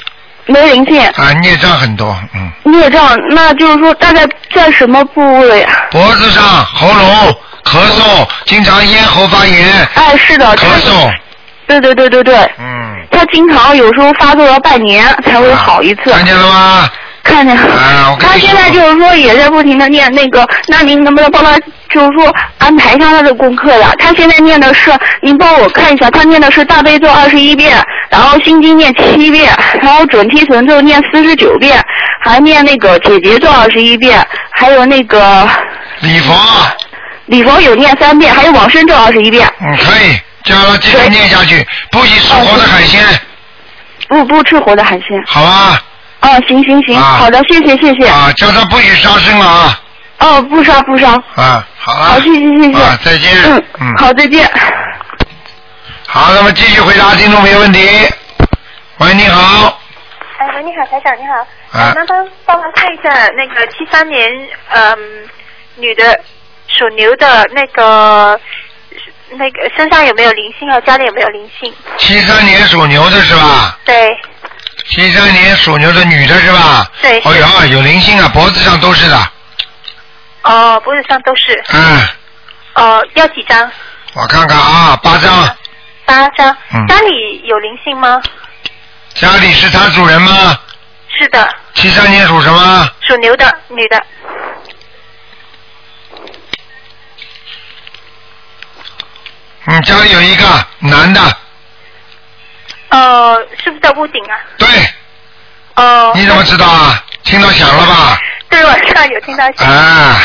[0.46, 1.02] 没灵性。
[1.02, 5.86] 啊，孽障很多，嗯，孽障，那就是说大概在什么部位啊？
[5.92, 9.88] 脖子上、喉咙、咳嗽，经常咽喉发炎。
[9.96, 10.46] 哎，是的。
[10.56, 11.14] 咳嗽。
[11.66, 12.36] 对对对对对。
[12.60, 13.06] 嗯。
[13.10, 16.12] 他经常有时候发作要半年才会好一次。
[16.12, 16.90] 看见了吗？
[17.24, 17.74] 看见了。
[17.74, 21.58] 啊，他现在就是说也在不停的念那个，那您能不能帮他
[21.90, 23.94] 就是说安排一下他的功课呀？
[23.98, 29.52] 他现在念的是，您帮我看一下，他念的是大悲咒二十一遍，然后心经念七遍，
[29.82, 31.82] 然后准提神咒念四十九遍，
[32.24, 35.48] 还念那个解结咒二十一遍，还有那个
[36.02, 36.34] 礼佛。
[37.28, 39.48] 礼佛有念三遍，还有往生咒二十一遍。
[39.62, 43.00] 嗯，可以，叫他继续念下去，不许吃活的海鲜，
[44.10, 45.24] 不不吃活的海鲜。
[45.26, 45.82] 好吧？
[46.24, 48.08] 哦，行行行，啊好的，谢谢谢谢。
[48.08, 49.80] 啊，叫他不许杀生了啊！
[50.20, 51.12] 哦，不杀不杀。
[51.36, 52.06] 啊，好了。
[52.06, 52.80] 好，谢谢谢谢。
[52.80, 53.32] 啊，再见。
[53.44, 54.50] 嗯嗯，好，再见。
[56.08, 57.80] 好，那么继续回答听众朋友问题。
[59.00, 59.78] 喂，你好。
[60.38, 61.78] 哎，喂，你好，台长，你好。
[61.78, 64.26] 啊麻烦帮忙看一下那个七三年，
[64.70, 64.98] 嗯，
[65.76, 66.18] 女的
[66.68, 68.40] 属牛的那个
[69.32, 70.80] 那个身上有没有灵性啊？
[70.82, 71.74] 家里有没有灵性？
[71.98, 73.78] 七三年属牛的是吧？
[73.84, 74.18] 对。
[74.86, 76.90] 七三年属牛的女的是吧？
[77.02, 79.32] 对哦哟，有灵性啊，脖子上都是的。
[80.44, 81.64] 哦，脖子上都是。
[81.70, 82.08] 嗯，
[82.76, 83.72] 哦，要几张？
[84.14, 85.56] 我看看啊，八张。
[86.06, 86.56] 八张。
[86.74, 88.22] 嗯家里有灵性吗？
[89.16, 90.58] 家里是他主人吗？
[91.18, 92.90] 是的，七三年属什么？
[93.08, 94.04] 属牛的女的。
[99.66, 100.46] 嗯，家里有一个
[100.80, 101.38] 男的，
[102.98, 104.38] 呃，是不是在屋顶啊？
[104.58, 104.68] 对。
[105.76, 106.12] 哦。
[106.16, 107.04] 你怎么知道啊？
[107.24, 108.18] 听到响了吧？
[108.50, 109.68] 对，晚上有听到响。
[109.68, 110.16] 啊，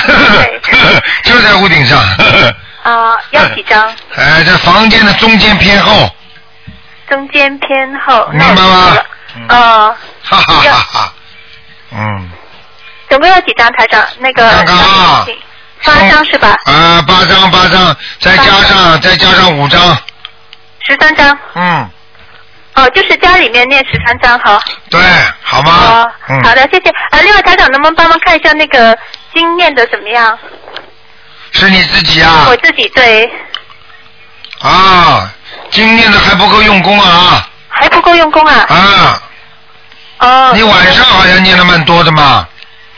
[1.24, 1.98] 就在屋顶上。
[2.84, 3.90] 啊、要几张？
[4.16, 6.10] 哎，在房间的中间偏后，
[7.08, 8.28] 中间偏后。
[8.32, 8.96] 明白吗？
[9.48, 11.12] 哦，哈哈哈哈。
[11.92, 12.30] 嗯，
[13.08, 14.06] 总共要几张台长？
[14.18, 15.26] 那个看看啊，
[15.84, 16.54] 八张是吧？
[16.66, 19.80] 啊，八张八张，再加上再加上五张，
[20.86, 21.38] 十三张。
[21.54, 21.90] 嗯，
[22.78, 24.60] 哦，就是家里面念十三章哈。
[24.88, 25.00] 对，
[25.42, 25.72] 好吗？
[25.72, 26.88] 哦，嗯好的，谢谢。
[27.10, 28.96] 啊，另外台长能不能帮忙看一下那个
[29.34, 30.38] 经念的怎么样？
[31.50, 32.56] 是你自己啊我？
[32.56, 33.28] 自己对，
[34.60, 35.28] 啊，
[35.70, 37.48] 经念的还不够用功啊！
[37.68, 38.66] 还不够用功啊。
[38.68, 39.22] 啊。
[40.18, 40.52] 哦。
[40.54, 42.46] 你晚上好像念的蛮多的嘛，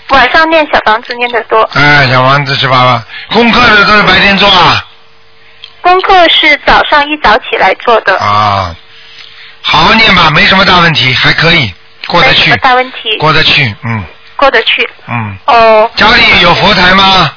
[0.08, 3.02] 晚上念小房子念的多，哎，小房子是吧？
[3.30, 4.84] 功课的都是白天做啊。
[5.80, 8.18] 功课是早上一早起来做的。
[8.18, 8.74] 啊，
[9.62, 11.72] 好好念吧，没什么大问题，还可以
[12.06, 14.04] 过得去没什么，大问题，过得去，嗯
[14.36, 14.88] 过得去。
[15.06, 15.36] 嗯。
[15.46, 15.90] 哦。
[15.96, 17.30] 家里有佛台吗？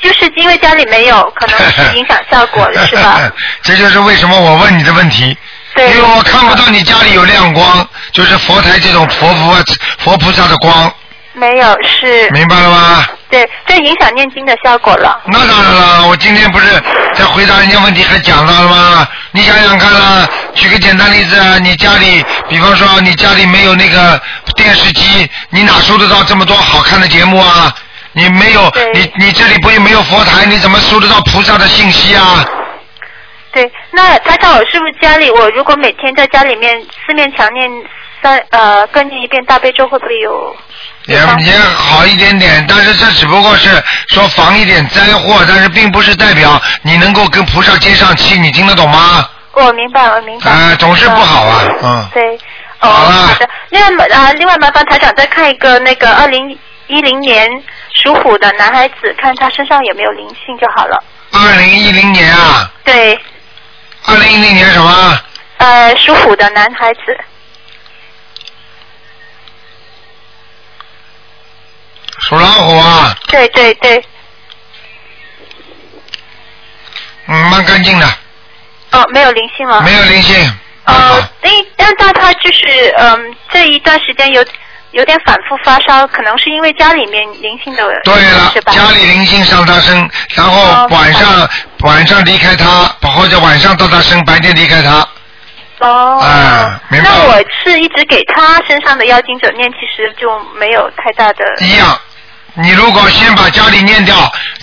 [0.00, 3.20] 就是因为家里没有，可能是影响效果了， 是吧？
[3.62, 5.36] 这就是为什么我问你的问题。
[5.74, 5.90] 对。
[5.90, 9.56] 因为我看不到你家里有亮光，就是佛台这种佛佛
[9.98, 10.92] 佛菩萨的光，
[11.32, 12.30] 没有，是。
[12.30, 13.06] 明白了吗？
[13.30, 15.22] 对，这影响念经的效果了。
[15.26, 16.66] 那当然了，我今天不是
[17.14, 19.08] 在回答人家问题还讲到了吗？
[19.30, 24.20] 你想想看啦，举个简单例子啊，你家里，比方说你家里没有那个
[24.56, 27.72] 电视机，你哪收得到这么多好看的节目啊？
[28.12, 32.44] 你没有，你你这里不也没有佛台，你怎么收得到菩萨的信息啊？
[33.52, 37.70] 对，那台长，我是不是家里我如果每天在家里面四面墙念
[38.20, 40.56] 三呃各念一遍大悲咒，会不会有？
[41.10, 43.68] 也也好一点点，但是这只不过是
[44.08, 49.28] 说防一点灾祸，但是并不是代表你能够跟菩萨接上气，你听得懂吗？
[49.52, 50.50] 我明白，我明白。
[50.50, 52.08] 啊、总是不好啊，嗯。
[52.14, 52.38] 对，
[52.80, 53.48] 哦，好的。
[53.70, 56.56] 另外麻啊，另外麻烦台长再看一个那个二零
[56.86, 57.50] 一零年
[57.92, 61.02] 属虎的男孩子，看他身上有没有灵性就好了。
[61.32, 63.18] 二零一零年啊，对，
[64.06, 65.18] 二零一零年什么？
[65.58, 67.18] 呃，属虎的男孩子，
[72.20, 74.04] 属老虎啊，对对对，
[77.26, 78.06] 嗯，蛮干净的，
[78.92, 79.80] 哦，没有灵性了。
[79.82, 80.36] 没有灵性。
[80.84, 84.44] 呃，那但但他就是嗯，这一段时间有
[84.92, 91.48] 有点反复发烧，可能是因为家里面灵性的对了？，家里灵性上他身，然后晚上、
[91.80, 92.66] 晚上离开他，
[93.08, 95.06] 或者晚上到他身，白天离开他。
[95.78, 96.18] 哦。
[96.20, 97.24] 啊，明白那？
[97.26, 101.44] 我是一直给他身上的妖精者念，其实就没有太大的。
[101.60, 102.00] 一样，
[102.54, 104.14] 你如果先把家里念掉，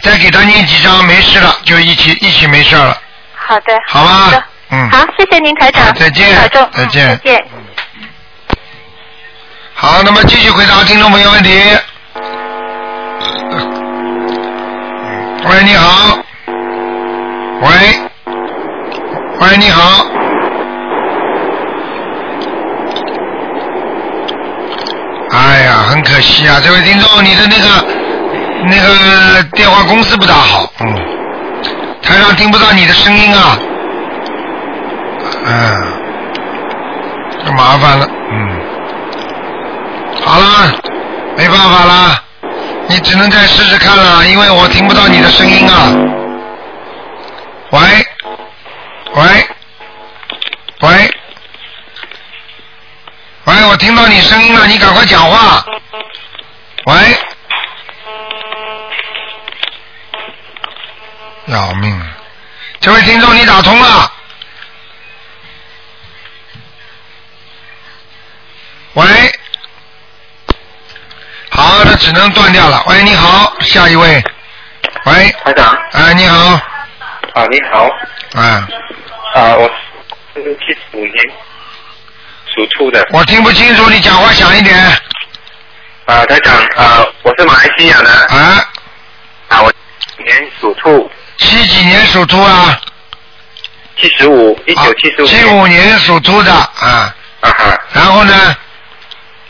[0.01, 2.97] 再给他念几张，没事了，就一起一起没事了。
[3.33, 3.73] 好的。
[3.87, 5.93] 好吧好嗯好，谢谢您台长。
[5.95, 6.69] 再见保重。
[6.73, 7.45] 再见嗯再见。
[9.73, 11.49] 好，那么继续回答听众朋友问题。
[15.49, 16.19] 喂，你好。
[17.61, 17.69] 喂，
[19.39, 20.05] 喂，你好。
[25.31, 27.85] 哎呀，很可惜啊，这位听众，你的那个
[28.65, 30.93] 那个电话公司不大好，嗯，
[32.01, 33.57] 台上听不到你的声音啊，
[35.45, 35.93] 嗯，
[37.45, 38.61] 就麻烦了，嗯，
[40.25, 40.73] 好了，
[41.37, 42.21] 没办法啦，
[42.87, 45.93] 你只能再试试看了，因为我听不到你的声音啊。
[47.71, 47.79] 喂，
[49.15, 49.23] 喂，
[50.81, 51.11] 喂，
[53.47, 55.65] 喂，我听到你声音了，你赶快讲话。
[56.85, 57.17] 喂，
[61.45, 62.05] 要命了！
[62.81, 64.11] 这位听众，你打通了。
[68.95, 69.05] 喂，
[71.49, 72.83] 好，那只能断掉了。
[72.87, 74.21] 喂，你好，下一位。
[75.05, 75.73] 喂，台长。
[75.93, 76.37] 哎，你好，
[77.33, 77.89] 啊，你好。
[78.33, 78.67] 啊，
[79.35, 79.71] 啊，我
[80.33, 81.13] 是七五年
[82.57, 83.07] 属兔的。
[83.11, 84.75] 我听不清楚，你讲话响一点。
[86.05, 88.09] 啊，台长，啊，我是马来西亚的。
[88.09, 88.67] 啊。
[89.49, 89.71] 啊，我
[90.23, 91.09] 年属兔。
[91.37, 92.81] 七几年属兔啊？
[94.01, 95.25] 七十五，一九七十五。
[95.27, 97.15] 七五年属兔的啊。
[97.41, 97.79] 啊哈。
[97.93, 98.55] 然后呢？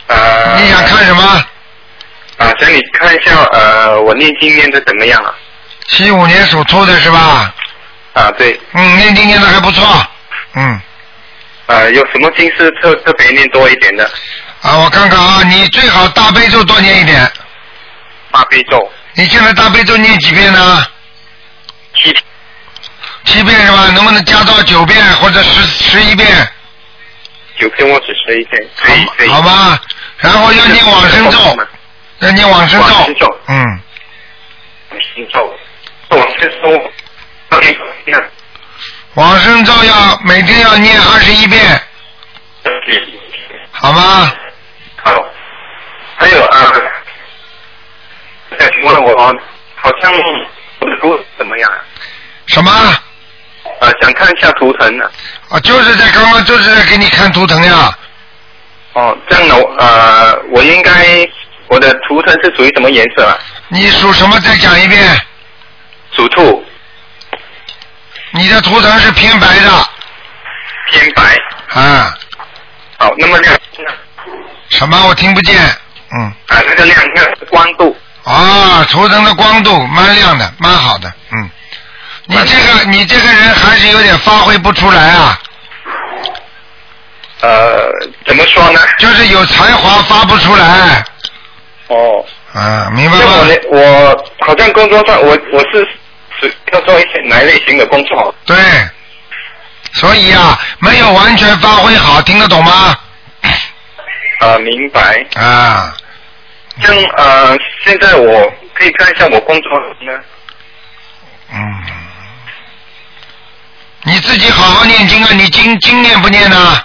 [0.08, 0.60] 呃。
[0.60, 1.22] 你想看什么？
[2.36, 5.32] 啊，想你看一下，呃，我念经念的怎么样啊？
[5.86, 7.54] 七五年属兔的是吧？
[8.12, 8.60] 啊，对。
[8.72, 10.06] 嗯，念经念的还不错。
[10.54, 10.78] 嗯。
[11.68, 14.04] 呃，有什么经是特特别念多一点的？
[14.62, 17.30] 啊，我看看啊，你最好大悲咒多念一点。
[18.32, 18.90] 大悲咒。
[19.14, 20.86] 你现在大悲咒念几遍呢？
[21.94, 22.16] 七。
[23.24, 23.90] 七遍是吧？
[23.94, 26.26] 能不能加到九遍或者十十一遍？
[27.58, 29.28] 九遍或者十一遍，可以可以。
[29.28, 29.78] 好吧，
[30.18, 31.38] 然后要念往生咒，
[32.20, 32.86] 要念往生咒。
[32.94, 33.80] 往生咒嗯，
[34.90, 35.54] 往生咒，
[36.08, 36.92] 往生咒，
[39.18, 41.82] 往生咒要每天要念二十一遍，
[43.72, 44.32] 好吗？
[45.02, 45.12] 好。
[46.16, 46.72] 还有啊，
[48.56, 49.16] 再请问我
[49.74, 51.78] 好像我的图怎么样啊？
[52.46, 52.70] 什么？
[52.70, 55.10] 啊，想看一下图腾呢。
[55.48, 57.92] 啊，就是在刚刚就是在给你看图腾呀。
[58.92, 61.28] 哦，这样的，呃，我应该
[61.66, 63.36] 我的图腾是属于什么颜色啊？
[63.66, 64.38] 你属什么？
[64.38, 65.20] 再讲一遍。
[66.12, 66.64] 属兔。
[68.32, 69.70] 你的图腾是偏白的。
[70.90, 71.22] 偏白。
[71.80, 72.14] 啊。
[72.98, 73.56] 好，那么亮
[74.70, 75.06] 什么？
[75.08, 75.56] 我听不见。
[76.12, 76.32] 嗯。
[76.48, 77.96] 啊，那个亮那个光度。
[78.24, 81.50] 啊，图腾的光度蛮亮的，蛮好的，嗯。
[82.26, 85.38] 你这个你这个人还是有点发挥不出来啊。
[87.40, 87.90] 呃，
[88.26, 88.80] 怎么说呢？
[88.98, 91.04] 就是有才华发不出来。
[91.86, 92.24] 哦。
[92.52, 93.24] 啊，明白吗？
[93.70, 95.88] 我，我好像工作上，我我是
[96.40, 98.34] 是要做一些哪一类型的工作？
[98.44, 98.56] 对。
[99.94, 102.96] 所以啊，没有完全发挥好，听得懂吗？
[104.40, 105.24] 啊，明白。
[105.34, 105.94] 啊。
[106.82, 110.20] 像呃，现在我可以看一下我工作呢。
[111.52, 111.84] 嗯。
[114.04, 115.28] 你自己好好念经啊！
[115.32, 116.84] 你经经念不念呢？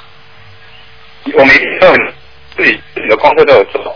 [1.34, 1.93] 我每天都有
[2.58, 3.95] 自己自己的功课都有做。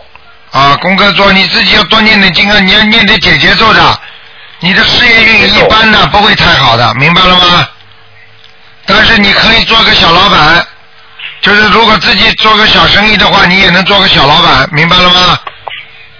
[0.52, 2.60] 啊，功课做你自己要多念点经啊！
[2.60, 4.02] 你要念点解节奏的。
[4.60, 7.70] 你的事业运一般的，不会太好的，明白了吗？
[8.86, 10.66] 但是你可以做个小老板，
[11.42, 15.40] 就是如果自己做个小生意的话，你也能做个小老板，明白了吗？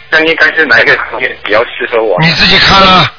[0.10, 2.18] 那应该是哪一个行业比较适合我？
[2.22, 3.12] 你自己看了。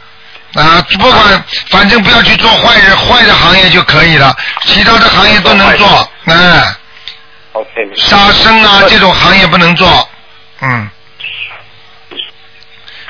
[0.55, 6.63] 啊，不管，反正不要去做坏人坏的行业就可以了，其他的行业都能做，嗯。
[7.53, 7.91] OK。
[7.97, 10.09] 杀生啊，这种行业不能做，
[10.63, 10.89] 嗯。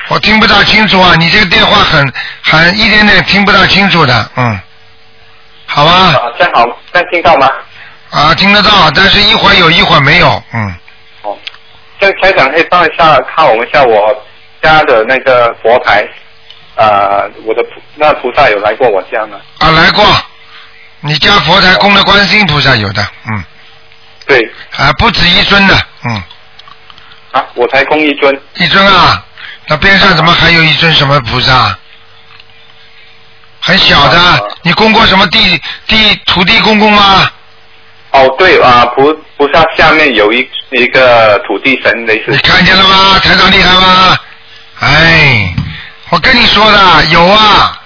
[0.09, 4.59] 我听不大清楚啊，你这个电话很很一点点听不大清楚的，嗯。
[5.67, 5.91] 好吧。
[5.91, 7.49] 啊，这样好，这样听到吗？
[8.09, 10.75] 啊，听得到，但是一会儿有一会儿没有，嗯。
[11.99, 14.25] 这样台长可以帮一下看我们一下我
[14.63, 16.07] 家的那个佛台，
[16.75, 19.37] 呃，我的菩那菩萨有来过我家吗？
[19.59, 20.03] 啊，来过，
[21.01, 23.43] 你家佛台供的观世音菩萨有的，嗯。
[24.25, 24.41] 对。
[24.75, 26.23] 啊，不止一尊的，嗯。
[27.31, 28.41] 啊，我才供一尊。
[28.55, 29.23] 一尊啊，
[29.69, 31.77] 那边上怎么还有一尊什么菩萨？
[33.61, 37.29] 很小的，你供过什么地地土地公公吗？
[38.11, 42.31] 哦，对啊，菩菩萨下面有一一个土地神类似。
[42.31, 43.19] 你看见了吗？
[43.19, 44.17] 台长厉害吗？
[44.79, 45.53] 哎，
[46.09, 47.79] 我跟你说的有啊，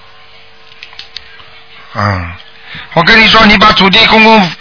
[1.96, 2.34] 嗯，
[2.94, 4.52] 我跟你说，你把土地公公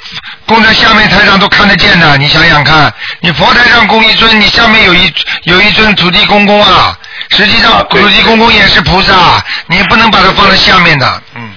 [0.46, 5.14] 供在下面台上都看得见的，你想想看，你佛台上供一尊，你下面有一
[5.44, 6.98] 有一尊土地公公啊，
[7.32, 11.50] 实际上土地公公也是菩萨，你不能把它放在下面的，嗯，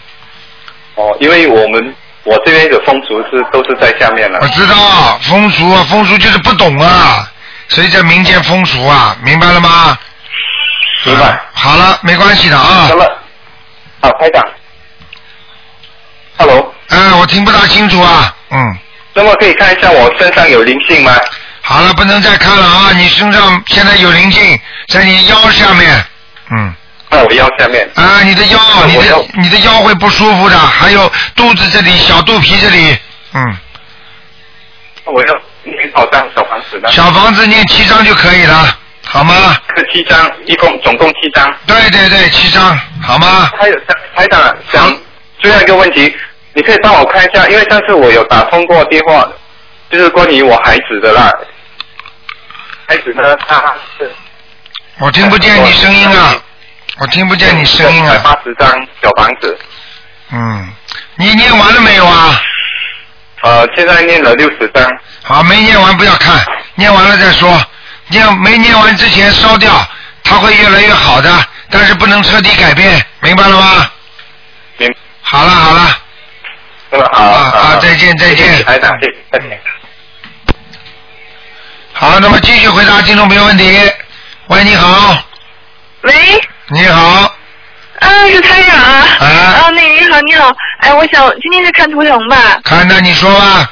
[0.95, 4.39] 哦，因为我们我这边的风俗是都是在下面了。
[4.41, 7.29] 我知道风俗啊，风俗就是不懂啊，
[7.67, 9.97] 所以叫民间风俗啊，明白了吗？
[11.03, 11.39] 明白。
[11.53, 12.87] 好了，没关系的啊。
[12.89, 13.03] 那么，
[13.99, 14.43] 啊，台长
[16.37, 18.77] ，Hello，嗯，我听不大清楚啊，嗯。
[19.13, 21.13] 那么可以看一下我身上有灵性吗？
[21.61, 22.91] 好了，不能再看了啊！
[22.93, 24.59] 你身上现在有灵性，
[24.95, 26.05] 在你腰下面，
[26.51, 26.73] 嗯。
[27.11, 27.89] 在我腰下面。
[27.95, 32.97] 啊，你的腰，你的你的腰会不舒服的，还有肚子这里、小肚皮这里，
[33.33, 33.57] 嗯。
[35.05, 36.91] 我要念好张小房子的。
[36.91, 39.55] 小房子念七张就可以了，好吗？
[39.77, 41.53] 是七张，一共总共七张。
[41.67, 43.49] 对对对，七张，好吗？
[43.59, 43.75] 还有
[44.15, 44.97] 台长想
[45.39, 46.13] 最后一个问题，
[46.53, 49.27] 你可以帮我看一下，因为上次我有打通过电话，
[49.91, 51.31] 就是关于我孩子的啦。
[52.87, 54.11] 孩子呢，他是
[54.99, 56.35] 我听不见你声音啊，
[56.99, 58.21] 我听不见你声音啊。
[58.23, 58.69] 八十张
[59.01, 59.57] 小房子，
[60.31, 60.73] 嗯，
[61.15, 62.41] 你念完了没有啊？
[63.41, 64.89] 呃，现在念了六十张。
[65.21, 66.39] 好，没念完不要看，
[66.75, 67.61] 念完了再说。
[68.07, 69.85] 念没念完之前烧掉，
[70.23, 73.91] 它会越来越好的，但是不能彻底改变，明白了吗？
[74.77, 74.95] 明。
[75.21, 75.97] 好了好了，
[76.91, 78.63] 那么好啊啊，再见再见。
[78.63, 79.59] 台长，谢谢，再见。
[81.91, 83.91] 好，那么继续回答听众朋友问题。
[84.47, 85.17] 喂，你好。
[86.01, 86.13] 喂。
[86.67, 87.35] 你好。
[87.99, 89.07] 啊，是台长啊。
[89.19, 89.69] 啊。
[89.71, 90.53] 那你好，你好。
[90.81, 92.59] 哎，我想今天是看图腾吧？
[92.63, 93.71] 看的，你说吧。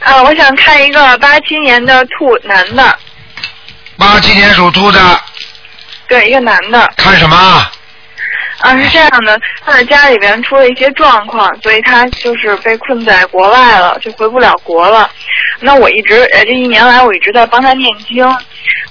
[0.00, 2.98] 啊，我想看一个八七年的兔男的，
[3.98, 5.20] 八七年属兔的，
[6.08, 6.90] 对，一个男的。
[6.96, 7.70] 看什么？
[8.60, 15.10] 啊，是这样的，他在家里边出了一些状况，所以他就是被困在国外了，就回不了国了。
[15.60, 18.26] 那我一直呃这一年来我一直在帮他念经，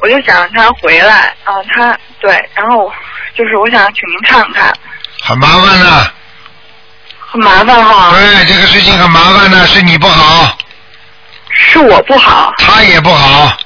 [0.02, 2.92] 我就想让他回来啊，他对，然后
[3.36, 4.74] 就是我想请您看看，
[5.22, 6.12] 很麻烦的。
[7.28, 8.12] 很麻烦哈。
[8.12, 10.58] 对，这个事情很麻烦的，是你不好。
[11.50, 12.54] 是我不好。
[12.60, 13.58] 他也不好。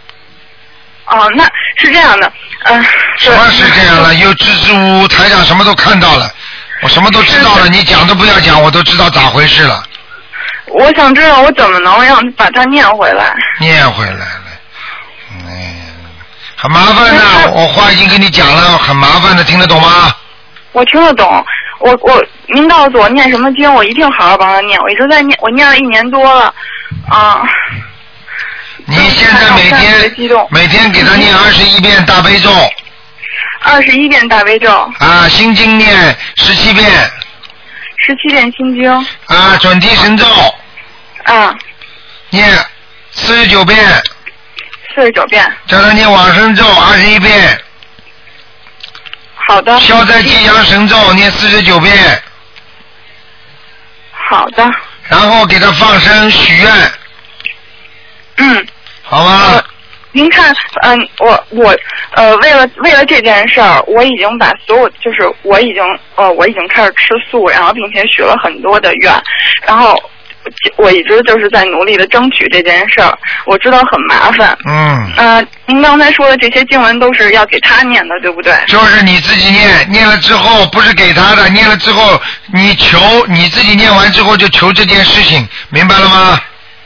[1.10, 1.43] 哦，那
[1.78, 2.32] 是这样的，
[2.66, 2.86] 嗯、
[3.18, 4.14] 什么是这样的？
[4.16, 6.32] 又支支吾吾，台长什么都看到了，
[6.82, 9.84] 我什么都知道了，你讲都不要讲，我都知道咋回事了。
[10.68, 13.36] 我想知道我怎么能让把它念回来。
[13.60, 14.26] 念回来了，
[15.32, 15.82] 嗯，
[16.55, 20.14] 很麻烦的，我话已经跟你讲了，很麻烦的，听得懂吗？
[20.74, 21.43] 我听得懂，
[21.80, 24.80] 我我您告诉我念什么经，我一定好好帮他念。
[24.82, 26.53] 我一直在念，我念了一年多了，
[27.10, 27.41] 啊。
[28.89, 32.51] 你现在每天每天给他念二十一遍大悲咒。
[33.61, 36.89] 二十一遍大悲咒，啊，心经念十七遍。
[37.97, 38.91] 十七遍心经，
[39.27, 40.25] 啊，准提神咒。
[41.25, 41.53] 啊，
[42.29, 42.49] 念
[43.11, 43.85] 四十九遍，
[44.95, 45.45] 四十九遍。
[45.67, 47.61] 叫他念往生咒二十一遍，
[49.35, 49.77] 好的。
[49.81, 52.23] 消灾吉祥神咒念四十九遍，
[54.11, 54.65] 好的。
[55.09, 56.91] 然后给他放生许愿，
[58.37, 58.67] 嗯。
[59.10, 59.64] 好吗？
[60.12, 61.76] 您看，嗯，我我
[62.14, 65.84] 呃，为了为了这件事儿，我已经把所有就是我已经
[66.15, 69.14] 呃我已经开始吃素，然后并且许了很多的愿，
[69.68, 69.95] 然后
[70.77, 73.15] 我一直就是在努力的争取这件事儿。
[73.45, 74.57] 我知道很麻烦。
[74.68, 75.11] 嗯。
[75.15, 78.53] 呃，您刚才说的这些经文都是要给他念的，对不对？
[78.68, 82.19] 就是你自己念，念了之后不是给他的，念了之后
[82.52, 86.40] 你求你自己念完之后就求这件事情，明白了吗？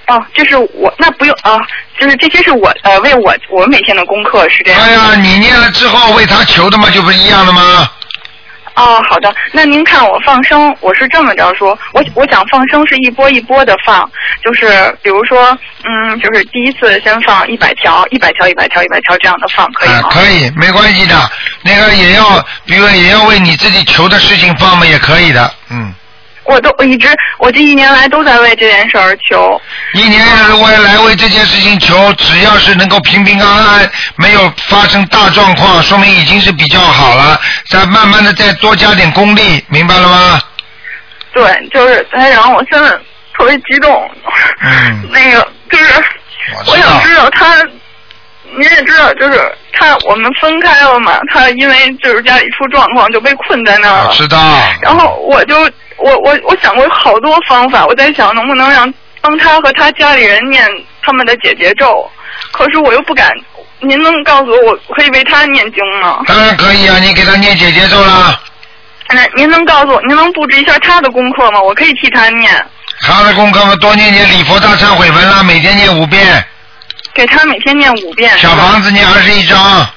[0.08, 1.58] 哦，这是我那不用啊，
[2.00, 4.82] 就是这些是我呃为我我每天的功课是这样。
[4.82, 7.90] 哎呀，你念了之后为他求的嘛，就不是一样的吗？
[8.76, 9.34] 哦，好的。
[9.52, 14.10] 那您看我放生，我是这么着说，我我想放生是一波一波的放，
[14.44, 14.68] 就是
[15.04, 20.00] 比如说，嗯，就是第一次先放一百条，一百条，一百条，一百条这样的放，可以吗？
[20.00, 21.16] 啊，可以，没关系的。
[21.62, 25.94] 那个也要，比如也要为你自己求的事情放嘛，也可以的，嗯。
[26.46, 27.08] 我都一直
[27.40, 29.62] 我这一年来都在为这件事儿求。
[29.94, 37.40] 一年如果来为这件事情求，只要是能够平平安安，没有发生大状况，说明已经是比较好了。
[37.70, 40.42] 再慢慢的再多加点功力，明白了吗？
[41.34, 42.90] 对，就是哎，然后，我现在
[43.36, 44.10] 特别激动。
[44.62, 45.10] 嗯。
[45.12, 46.04] 那个就是，
[46.68, 47.58] 我想知道他，
[48.58, 54.14] 您也知道，就是他我们分开了嘛，他因为就是家里出状况就被困在那儿了。
[54.14, 54.38] 知道。
[54.82, 55.68] 然后我就
[55.98, 58.92] 我我我想过好多方法，我在想能不能让
[59.22, 60.68] 帮他和他家里人念
[61.02, 62.10] 他们的姐姐咒，
[62.52, 63.32] 可是我又不敢
[63.80, 66.24] 您能告诉我，我可以为他念经吗？
[66.28, 68.40] 当然可以啊，你给他念姐姐咒啦。
[69.10, 71.62] 那您能告诉我，您能布置一下他的功课吗？
[71.62, 72.66] 我可以替他念，
[73.02, 76.44] 他的功课嘛，多念念礼佛大忏悔文啦，每天念五遍。
[77.14, 78.36] 给他每天念五遍。
[78.40, 79.88] 小房子念二十一章。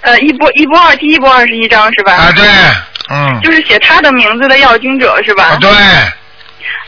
[0.00, 2.14] 呃，一波一波二，第一波二十一章是吧？
[2.14, 2.44] 啊，对，
[3.10, 3.40] 嗯。
[3.42, 5.56] 就是写他的名字的要经者是吧？
[5.60, 5.70] 对。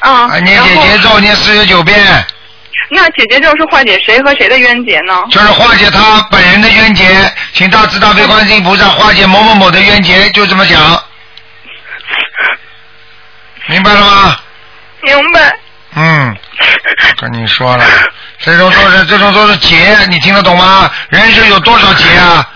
[0.00, 0.28] 啊。
[0.30, 1.98] 啊，念姐姐咒念四十九遍。
[2.94, 5.24] 那姐姐咒是化解谁和谁的冤结呢？
[5.30, 7.06] 就是化解他本人的冤结，
[7.54, 11.02] 请大慈大悲观世音菩萨化解某某某的冤结，就这么讲。
[13.68, 14.36] 明白了吗？
[15.02, 15.56] 明白。
[15.94, 16.36] 嗯，
[17.20, 17.84] 跟你说了，
[18.40, 20.90] 这种都是这种都是劫，你听得懂吗？
[21.08, 22.46] 人生有多少劫啊？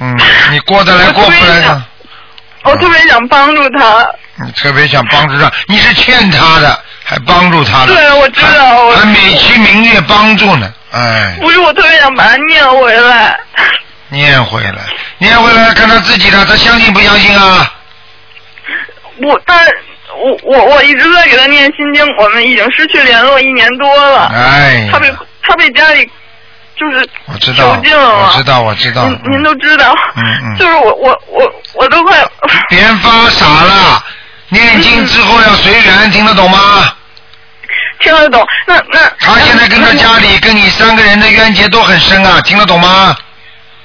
[0.00, 0.18] 嗯，
[0.50, 1.82] 你过得来过不来的。
[2.66, 4.06] 我特别想帮助他。
[4.44, 7.94] 你特别想帮助他，你是欠他的，还帮助他的。
[7.94, 8.84] 对，我知道。
[8.84, 11.34] 我还美其名曰帮助呢，哎。
[11.40, 13.38] 不是，我特别想把他念回来。
[14.10, 14.78] 念回来，
[15.18, 17.72] 念回来看他自己的，他相信不相信啊？
[19.22, 19.58] 我他
[20.14, 24.26] 我我我一直在给他念心经，我们已经失去联络一年多了。
[24.34, 24.86] 哎。
[24.92, 25.10] 他被
[25.42, 26.08] 他被家里
[26.76, 27.76] 就是我知道，我
[28.36, 29.08] 知道，我知道。
[29.08, 29.94] 您您都知道。
[30.16, 30.56] 嗯嗯。
[30.60, 32.18] 就是我我我我都快。
[32.68, 34.04] 别发傻了，
[34.50, 36.92] 念经之后要随缘，听得懂吗？
[38.00, 38.46] 听得懂。
[38.66, 39.00] 那那。
[39.20, 43.16] 他现在跟他家里跟你三个人的冤结都很深啊，听得懂吗？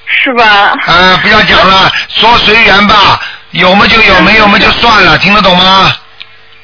[0.06, 0.44] 是吧？
[0.86, 3.18] 啊，不要讲了，说随缘吧，
[3.52, 5.90] 有么就有，没有么就算了，听得懂吗？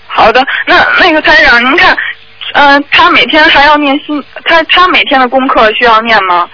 [0.08, 1.96] 好的，那那个台长，您看，
[2.54, 6.48] 呃，他每天还要念心，他他每天的功课需要念吗？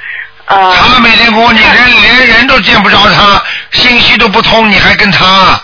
[0.47, 0.75] 呃。
[0.77, 3.43] 他每天功课，你连连人都见不着他，
[3.73, 5.61] 信息都不通，你还跟他？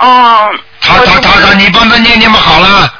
[0.00, 0.50] 哦。
[0.80, 2.92] 他他他他，你帮他念念不好了。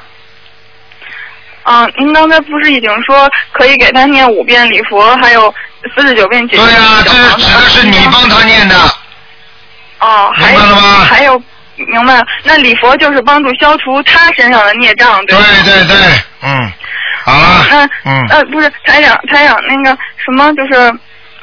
[1.65, 5.55] 啊，您刚才不是已经说可以给他念五遍礼佛，还有
[5.95, 8.77] 四十九遍对呀，这是指的是你帮他念的。
[10.01, 10.61] 哦，还有
[11.05, 11.43] 还有，
[11.89, 12.25] 明白了。
[12.45, 15.45] 那礼佛就是帮助消除他身上的孽障，对吧？
[15.65, 15.97] 对对对，
[16.43, 16.73] 嗯，
[17.25, 17.67] 好了。
[17.71, 20.93] 那嗯呃，不是台长，台长那个什么，就是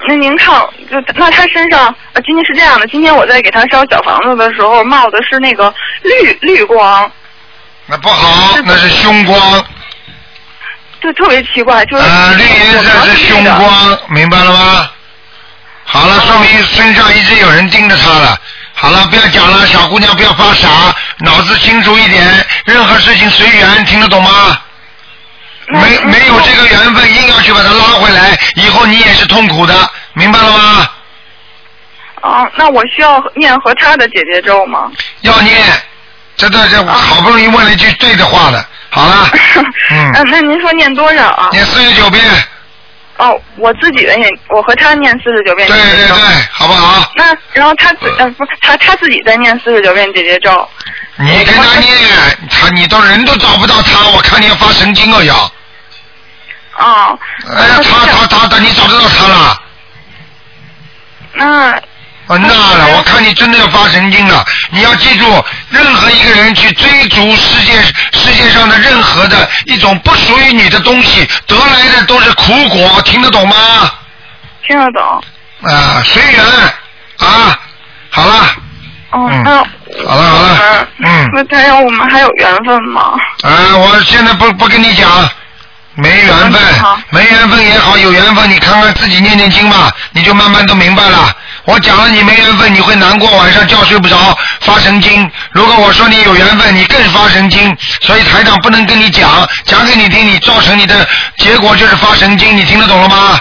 [0.08, 0.56] 那您看，
[0.90, 7.12] 就那他身上，呃，今天是这样的，今天我在给他烧小房子的时候，冒的是那个绿绿光，
[7.86, 9.66] 那不好，那是凶光。
[11.02, 14.90] 就特别奇怪，就是呃，绿颜色是凶光，明白了吗？
[15.86, 18.38] 好了，说明身上一直有人盯着他了。
[18.82, 20.70] 好了，不要讲了，小姑娘不要发傻，
[21.18, 24.58] 脑子清楚一点，任何事情随缘，听得懂吗？
[25.68, 29.76] 没没有这个缘分，硬要去把他拉回来，以后你也是痛苦的，
[30.14, 30.90] 明白了吗？
[32.22, 34.90] 哦，那我需要念和他的姐姐咒吗？
[35.22, 35.62] 要念，
[36.38, 39.30] 这这这，好不容易问了一句对的话了，好了，
[39.92, 41.50] 嗯，嗯，那您说念多少啊？
[41.52, 42.24] 念四十九遍。
[43.20, 46.16] 哦，我自己的念，我和他念四十九遍姐姐咒。
[46.16, 47.12] 对对对，好不好？
[47.16, 50.68] 那然后他自呃不是他他自己在念四十九遍姐姐咒。
[51.18, 51.98] 你跟他念，
[52.50, 55.36] 他你都人都找不到他，我看你要发神经了要。
[56.78, 57.20] 哦。
[57.46, 59.62] 哎呀，他他他他，你找得到他了？
[61.34, 61.72] 那。
[61.74, 61.82] 啊，
[62.28, 64.46] 那了，我看你真的要发神经了。
[64.70, 65.26] 你要记住，
[65.70, 67.74] 任何一个人去追逐世界
[68.14, 73.56] 世界上的任何的一种不属于你的东西，得来的都是苦果，听得懂吗？
[74.68, 75.24] 听得懂。
[75.62, 76.42] 啊，随缘
[77.18, 77.60] 啊，
[78.10, 78.56] 好了。
[79.12, 79.52] 哦，嗯那
[80.08, 81.30] 好了好了，嗯。
[81.34, 83.14] 那太阳，我们还有缘分吗？
[83.42, 85.10] 啊，我现在不不跟你讲，
[86.02, 86.62] 没缘分，
[87.10, 91.32] 没缘分也好，有缘分，你看看自己念念经吧，你就慢慢都明白了。
[91.66, 95.30] 我讲了你没缘分，你会难过，晚上觉睡不着，发神经。
[95.52, 97.76] 如果我说你有缘分，你更发神经。
[98.02, 101.08] 所以台长不能跟你讲，讲给你听，你造成你的
[101.38, 103.40] 结果就是发神经，你听得懂了吗？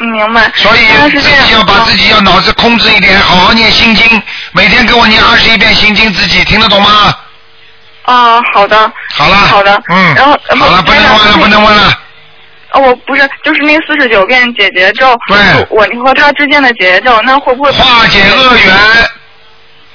[0.00, 0.52] 嗯，明白。
[0.54, 4.22] 所以自己要把自己要脑子控制一点，好好念心经，
[4.52, 7.12] 每天给我念二十一遍心经，自己听得懂吗？
[8.12, 8.90] 啊，好的。
[9.10, 9.36] 好了。
[9.36, 9.82] 好的。
[9.88, 10.14] 嗯。
[10.14, 11.98] 然后好了，不能问了，不能问了。
[12.72, 15.38] 哦，我不是，就是那四十九遍姐姐咒，对，
[15.70, 18.76] 我和他之间的姐姐咒，那会不会化解恶缘？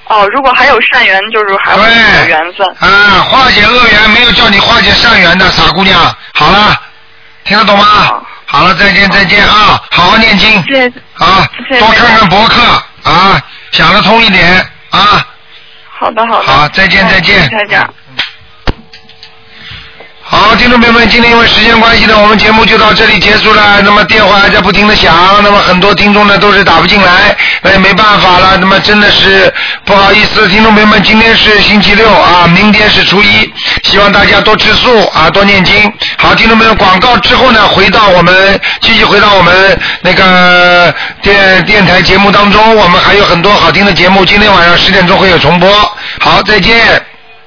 [0.06, 2.68] 哦，如果还有善缘，就是还会有缘分。
[2.80, 6.00] 啊，化解恶缘没有叫你化解善缘的傻姑娘。
[6.34, 6.76] 好了，
[7.46, 8.22] 听得懂吗？
[8.46, 10.50] 好了，再见再见啊，好好念经。
[10.64, 10.94] 谢谢。
[11.20, 11.48] 啊，
[11.80, 12.62] 多看看博客
[13.04, 13.42] 啊，
[13.72, 14.54] 想得通一点
[14.90, 15.26] 啊。
[16.00, 16.52] 好的好的。
[16.52, 17.48] 好，再见再见。
[17.50, 17.88] 台长。
[20.34, 23.80] 好，听众朋友们，今天因为时间关系呢，我们节目就到这里结束了。
[23.84, 28.58] 那么电话还在不停的响，那么很多听众呢都是打不进来，那也没办法了。
[28.58, 29.54] 那么真的是
[29.86, 33.54] 不好意思，听众朋友们，今天是星期六啊，明天是初一，
[33.84, 35.94] 希望大家多吃素啊，多念经。
[36.18, 36.34] 好。
[36.34, 40.92] 听众朋友，广告之后呢，回到我们继续回到我们那个
[41.22, 45.70] 电电台节目当中，我们还有很多好听的节目，今天晚上十点钟会有重播。
[46.20, 47.03] 好，再见。